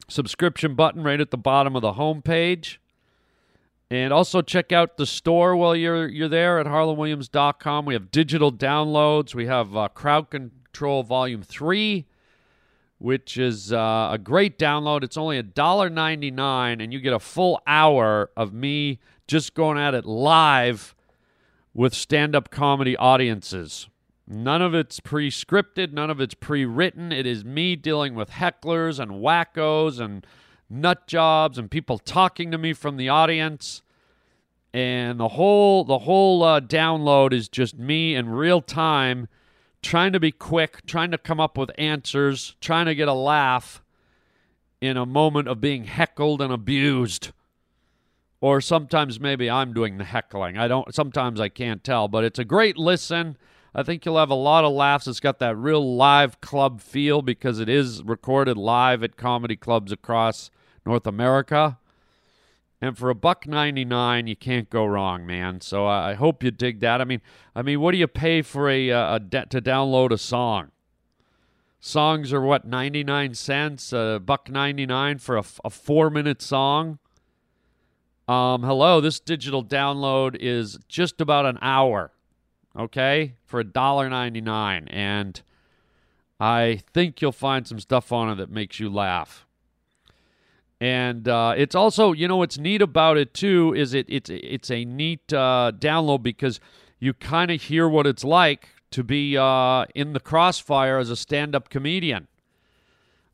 subscription 0.08 0.74
button 0.74 1.02
right 1.02 1.20
at 1.20 1.30
the 1.30 1.38
bottom 1.38 1.74
of 1.74 1.80
the 1.80 1.94
homepage. 1.94 2.76
And 3.94 4.12
also 4.12 4.42
check 4.42 4.72
out 4.72 4.96
the 4.96 5.06
store 5.06 5.54
while 5.54 5.76
you're 5.76 6.08
you're 6.08 6.28
there 6.28 6.58
at 6.58 6.66
harlanwilliams.com. 6.66 7.86
We 7.86 7.94
have 7.94 8.10
digital 8.10 8.50
downloads. 8.50 9.36
We 9.36 9.46
have 9.46 9.76
uh, 9.76 9.86
Crowd 9.86 10.30
Control 10.30 11.04
Volume 11.04 11.42
3, 11.42 12.04
which 12.98 13.38
is 13.38 13.72
uh, 13.72 14.08
a 14.10 14.18
great 14.18 14.58
download. 14.58 15.04
It's 15.04 15.16
only 15.16 15.40
$1.99, 15.40 16.82
and 16.82 16.92
you 16.92 16.98
get 16.98 17.12
a 17.12 17.20
full 17.20 17.62
hour 17.68 18.32
of 18.36 18.52
me 18.52 18.98
just 19.28 19.54
going 19.54 19.78
at 19.78 19.94
it 19.94 20.04
live 20.04 20.96
with 21.72 21.94
stand 21.94 22.34
up 22.34 22.50
comedy 22.50 22.96
audiences. 22.96 23.88
None 24.26 24.60
of 24.60 24.74
it's 24.74 24.98
pre 24.98 25.30
scripted, 25.30 25.92
none 25.92 26.10
of 26.10 26.20
it's 26.20 26.34
pre 26.34 26.64
written. 26.64 27.12
It 27.12 27.26
is 27.26 27.44
me 27.44 27.76
dealing 27.76 28.16
with 28.16 28.30
hecklers 28.30 28.98
and 28.98 29.12
wackos 29.12 30.00
and 30.00 30.26
nut 30.68 31.06
jobs 31.06 31.58
and 31.58 31.70
people 31.70 31.98
talking 31.98 32.50
to 32.50 32.58
me 32.58 32.72
from 32.72 32.96
the 32.96 33.08
audience 33.08 33.82
and 34.74 35.20
the 35.20 35.28
whole 35.28 35.84
the 35.84 36.00
whole 36.00 36.42
uh, 36.42 36.60
download 36.60 37.32
is 37.32 37.48
just 37.48 37.78
me 37.78 38.16
in 38.16 38.28
real 38.28 38.60
time 38.60 39.28
trying 39.82 40.12
to 40.12 40.18
be 40.18 40.32
quick 40.32 40.84
trying 40.84 41.12
to 41.12 41.16
come 41.16 41.38
up 41.38 41.56
with 41.56 41.70
answers 41.78 42.56
trying 42.60 42.86
to 42.86 42.94
get 42.94 43.06
a 43.06 43.14
laugh 43.14 43.82
in 44.80 44.96
a 44.96 45.06
moment 45.06 45.46
of 45.46 45.60
being 45.60 45.84
heckled 45.84 46.42
and 46.42 46.52
abused. 46.52 47.30
Or 48.40 48.60
sometimes 48.60 49.20
maybe 49.20 49.48
i'm 49.48 49.72
doing 49.72 49.96
the 49.96 50.04
heckling. 50.04 50.58
I 50.58 50.66
don't 50.66 50.92
sometimes 50.92 51.40
i 51.40 51.48
can't 51.48 51.84
tell 51.84 52.08
but 52.08 52.24
it's 52.24 52.40
a 52.40 52.44
great 52.44 52.76
listen. 52.76 53.38
I 53.76 53.84
think 53.84 54.04
you'll 54.04 54.18
have 54.18 54.30
a 54.30 54.34
lot 54.34 54.64
of 54.64 54.72
laughs. 54.72 55.08
It's 55.08 55.18
got 55.18 55.40
that 55.40 55.56
real 55.56 55.96
live 55.96 56.40
club 56.40 56.80
feel 56.80 57.22
because 57.22 57.58
it 57.60 57.68
is 57.68 58.02
recorded 58.02 58.56
live 58.56 59.04
at 59.04 59.16
comedy 59.16 59.56
clubs 59.56 59.92
across 59.92 60.50
north 60.84 61.06
america 61.06 61.78
and 62.84 62.98
for 62.98 63.08
a 63.08 63.14
buck 63.14 63.46
99 63.46 64.26
you 64.26 64.36
can't 64.36 64.68
go 64.68 64.84
wrong 64.84 65.26
man. 65.26 65.62
So 65.62 65.86
i 65.86 66.12
hope 66.12 66.42
you 66.42 66.50
dig 66.50 66.80
that. 66.80 67.00
I 67.00 67.04
mean 67.04 67.22
i 67.54 67.62
mean 67.62 67.80
what 67.80 67.92
do 67.92 67.98
you 67.98 68.06
pay 68.06 68.42
for 68.42 68.68
a, 68.68 68.90
a, 68.90 69.14
a 69.14 69.20
to 69.20 69.62
download 69.62 70.10
a 70.10 70.18
song? 70.18 70.70
Songs 71.80 72.32
are 72.32 72.42
what 72.42 72.66
99 72.66 73.34
cents? 73.34 73.92
A 73.92 74.20
buck 74.22 74.50
99 74.50 75.18
for 75.18 75.38
a, 75.38 75.44
a 75.64 75.70
four 75.70 76.10
minute 76.10 76.42
song? 76.42 76.98
Um, 78.28 78.62
hello 78.62 79.00
this 79.00 79.18
digital 79.18 79.64
download 79.64 80.36
is 80.38 80.78
just 80.86 81.22
about 81.22 81.46
an 81.46 81.58
hour 81.62 82.12
okay, 82.76 83.34
for 83.44 83.60
a 83.60 83.64
dollar 83.64 84.10
99 84.10 84.88
And 84.88 85.40
I 86.38 86.82
think 86.92 87.22
you'll 87.22 87.32
find 87.32 87.66
some 87.66 87.80
stuff 87.80 88.12
on 88.12 88.28
it 88.28 88.34
that 88.34 88.50
makes 88.50 88.78
you 88.78 88.90
laugh. 88.90 89.43
And 90.84 91.28
uh, 91.28 91.54
it's 91.56 91.74
also, 91.74 92.12
you 92.12 92.28
know, 92.28 92.36
what's 92.36 92.58
neat 92.58 92.82
about 92.82 93.16
it 93.16 93.32
too 93.32 93.72
is 93.74 93.94
it 93.94 94.04
it's 94.06 94.28
it's 94.28 94.70
a 94.70 94.84
neat 94.84 95.32
uh, 95.32 95.72
download 95.78 96.22
because 96.22 96.60
you 97.00 97.14
kind 97.14 97.50
of 97.50 97.62
hear 97.62 97.88
what 97.88 98.06
it's 98.06 98.22
like 98.22 98.68
to 98.90 99.02
be 99.02 99.34
uh, 99.34 99.86
in 99.94 100.12
the 100.12 100.20
crossfire 100.20 100.98
as 100.98 101.08
a 101.08 101.16
stand-up 101.16 101.70
comedian. 101.70 102.28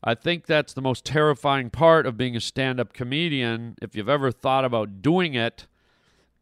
I 0.05 0.15
think 0.15 0.47
that's 0.47 0.75
the 0.75 0.81
most 0.81 1.05
terrifying 1.05 1.71
part 1.71 2.07
of 2.07 2.17
being 2.17 2.37
a 2.37 2.41
stand-up 2.41 2.93
comedian. 2.93 3.75
If 3.83 3.97
you've 3.97 4.09
ever 4.09 4.31
thought 4.31 4.65
about 4.65 5.03
doing 5.03 5.35
it, 5.35 5.67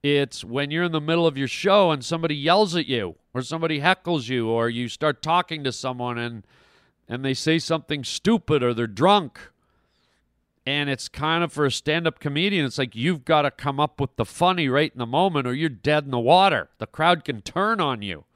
it's 0.02 0.44
when 0.44 0.70
you're 0.70 0.84
in 0.84 0.92
the 0.92 1.00
middle 1.00 1.26
of 1.26 1.38
your 1.38 1.48
show 1.48 1.90
and 1.90 2.04
somebody 2.04 2.36
yells 2.36 2.76
at 2.76 2.84
you 2.84 3.14
or 3.32 3.40
somebody 3.40 3.80
heckles 3.80 4.28
you 4.28 4.50
or 4.50 4.68
you 4.68 4.88
start 4.88 5.22
talking 5.22 5.64
to 5.64 5.72
someone 5.72 6.18
and 6.18 6.46
and 7.08 7.24
they 7.24 7.32
say 7.32 7.58
something 7.58 8.04
stupid 8.04 8.62
or 8.62 8.74
they're 8.74 8.86
drunk 8.86 9.40
and 10.68 10.90
it's 10.90 11.08
kind 11.08 11.42
of 11.42 11.50
for 11.50 11.64
a 11.64 11.70
stand-up 11.70 12.20
comedian 12.20 12.66
it's 12.66 12.76
like 12.76 12.94
you've 12.94 13.24
got 13.24 13.42
to 13.42 13.50
come 13.50 13.80
up 13.80 13.98
with 13.98 14.14
the 14.16 14.24
funny 14.26 14.68
right 14.68 14.92
in 14.92 14.98
the 14.98 15.06
moment 15.06 15.46
or 15.46 15.54
you're 15.54 15.70
dead 15.70 16.04
in 16.04 16.10
the 16.10 16.18
water. 16.18 16.68
The 16.76 16.86
crowd 16.86 17.24
can 17.24 17.40
turn 17.40 17.80
on 17.80 18.02
you. 18.02 18.26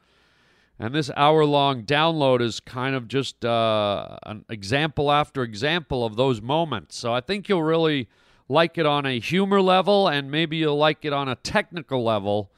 And 0.78 0.94
this 0.94 1.10
hour-long 1.14 1.82
download 1.82 2.40
is 2.40 2.58
kind 2.58 2.94
of 2.94 3.06
just 3.06 3.44
uh, 3.44 4.16
an 4.24 4.46
example 4.48 5.12
after 5.12 5.42
example 5.42 6.06
of 6.06 6.16
those 6.16 6.40
moments. 6.40 6.96
So 6.96 7.12
i 7.12 7.20
think 7.20 7.50
you'll 7.50 7.62
really 7.62 8.08
like 8.48 8.78
it 8.78 8.86
on 8.86 9.04
a 9.04 9.20
humor 9.20 9.60
level 9.60 10.08
and 10.08 10.30
maybe 10.30 10.56
you'll 10.56 10.78
like 10.78 11.04
it 11.04 11.12
on 11.12 11.28
a 11.28 11.36
technical 11.36 12.02
level 12.02 12.50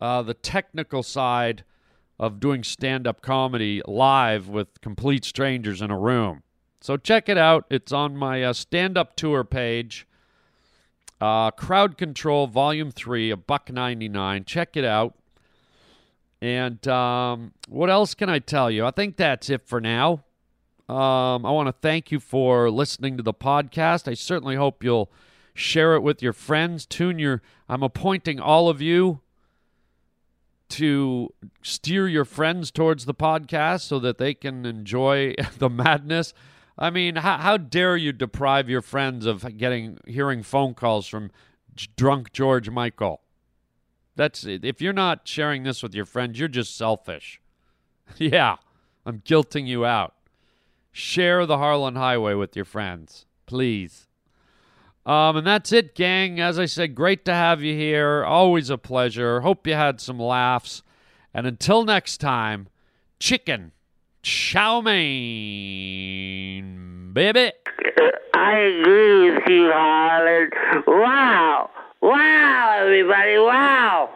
uh, 0.00 0.22
the 0.22 0.34
technical 0.34 1.04
side 1.04 1.62
of 2.18 2.40
doing 2.40 2.64
stand-up 2.64 3.22
comedy 3.22 3.80
live 3.86 4.48
with 4.48 4.80
complete 4.80 5.24
strangers 5.24 5.80
in 5.80 5.92
a 5.92 5.98
room 5.98 6.42
so 6.84 6.98
check 6.98 7.30
it 7.30 7.38
out. 7.38 7.64
It's 7.70 7.92
on 7.92 8.14
my 8.14 8.42
uh, 8.42 8.52
stand 8.52 8.98
up 8.98 9.16
tour 9.16 9.42
page. 9.42 10.06
Uh, 11.18 11.50
Crowd 11.50 11.96
Control 11.96 12.46
Volume 12.46 12.90
3, 12.90 13.30
a 13.30 13.38
buck 13.38 13.72
99. 13.72 14.44
Check 14.44 14.76
it 14.76 14.84
out. 14.84 15.14
And 16.42 16.86
um, 16.86 17.52
what 17.68 17.88
else 17.88 18.12
can 18.12 18.28
I 18.28 18.38
tell 18.38 18.70
you? 18.70 18.84
I 18.84 18.90
think 18.90 19.16
that's 19.16 19.48
it 19.48 19.66
for 19.66 19.80
now. 19.80 20.24
Um, 20.86 21.46
I 21.46 21.52
want 21.52 21.68
to 21.68 21.74
thank 21.80 22.12
you 22.12 22.20
for 22.20 22.70
listening 22.70 23.16
to 23.16 23.22
the 23.22 23.32
podcast. 23.32 24.06
I 24.06 24.12
certainly 24.12 24.56
hope 24.56 24.84
you'll 24.84 25.10
share 25.54 25.94
it 25.94 26.02
with 26.02 26.22
your 26.22 26.34
friends. 26.34 26.84
Tune 26.84 27.18
your. 27.18 27.40
I'm 27.66 27.82
appointing 27.82 28.40
all 28.40 28.68
of 28.68 28.82
you 28.82 29.20
to 30.68 31.32
steer 31.62 32.08
your 32.08 32.26
friends 32.26 32.70
towards 32.70 33.06
the 33.06 33.14
podcast 33.14 33.80
so 33.80 33.98
that 34.00 34.18
they 34.18 34.34
can 34.34 34.66
enjoy 34.66 35.34
the 35.58 35.70
madness. 35.70 36.34
I 36.78 36.90
mean, 36.90 37.16
how, 37.16 37.38
how 37.38 37.56
dare 37.56 37.96
you 37.96 38.12
deprive 38.12 38.68
your 38.68 38.82
friends 38.82 39.26
of 39.26 39.56
getting 39.56 39.98
hearing 40.06 40.42
phone 40.42 40.74
calls 40.74 41.06
from 41.06 41.30
drunk 41.96 42.32
George 42.32 42.70
Michael? 42.70 43.20
That's. 44.16 44.44
If 44.44 44.80
you're 44.80 44.92
not 44.92 45.26
sharing 45.26 45.62
this 45.62 45.82
with 45.82 45.94
your 45.94 46.04
friends, 46.04 46.38
you're 46.38 46.48
just 46.48 46.76
selfish. 46.76 47.40
yeah, 48.18 48.56
I'm 49.06 49.20
guilting 49.20 49.66
you 49.66 49.84
out. 49.84 50.14
Share 50.92 51.46
the 51.46 51.58
Harlan 51.58 51.96
Highway 51.96 52.34
with 52.34 52.54
your 52.54 52.64
friends, 52.64 53.26
please. 53.46 54.06
Um, 55.06 55.36
and 55.36 55.46
that's 55.46 55.72
it, 55.72 55.94
gang. 55.94 56.40
As 56.40 56.58
I 56.58 56.66
said, 56.66 56.94
great 56.94 57.24
to 57.26 57.34
have 57.34 57.62
you 57.62 57.74
here. 57.74 58.24
Always 58.24 58.70
a 58.70 58.78
pleasure. 58.78 59.40
Hope 59.40 59.66
you 59.66 59.74
had 59.74 60.00
some 60.00 60.18
laughs. 60.18 60.82
And 61.34 61.46
until 61.46 61.84
next 61.84 62.18
time, 62.18 62.68
chicken 63.18 63.72
chow 64.24 64.80
mein, 64.80 65.04
baby. 67.12 67.52
Uh, 68.00 68.10
I 68.34 68.58
agree 68.58 69.30
with 69.30 69.42
you, 69.46 69.70
Harlan. 69.72 70.50
Wow. 70.86 71.70
Wow, 72.00 72.78
everybody. 72.80 73.38
Wow. 73.38 74.08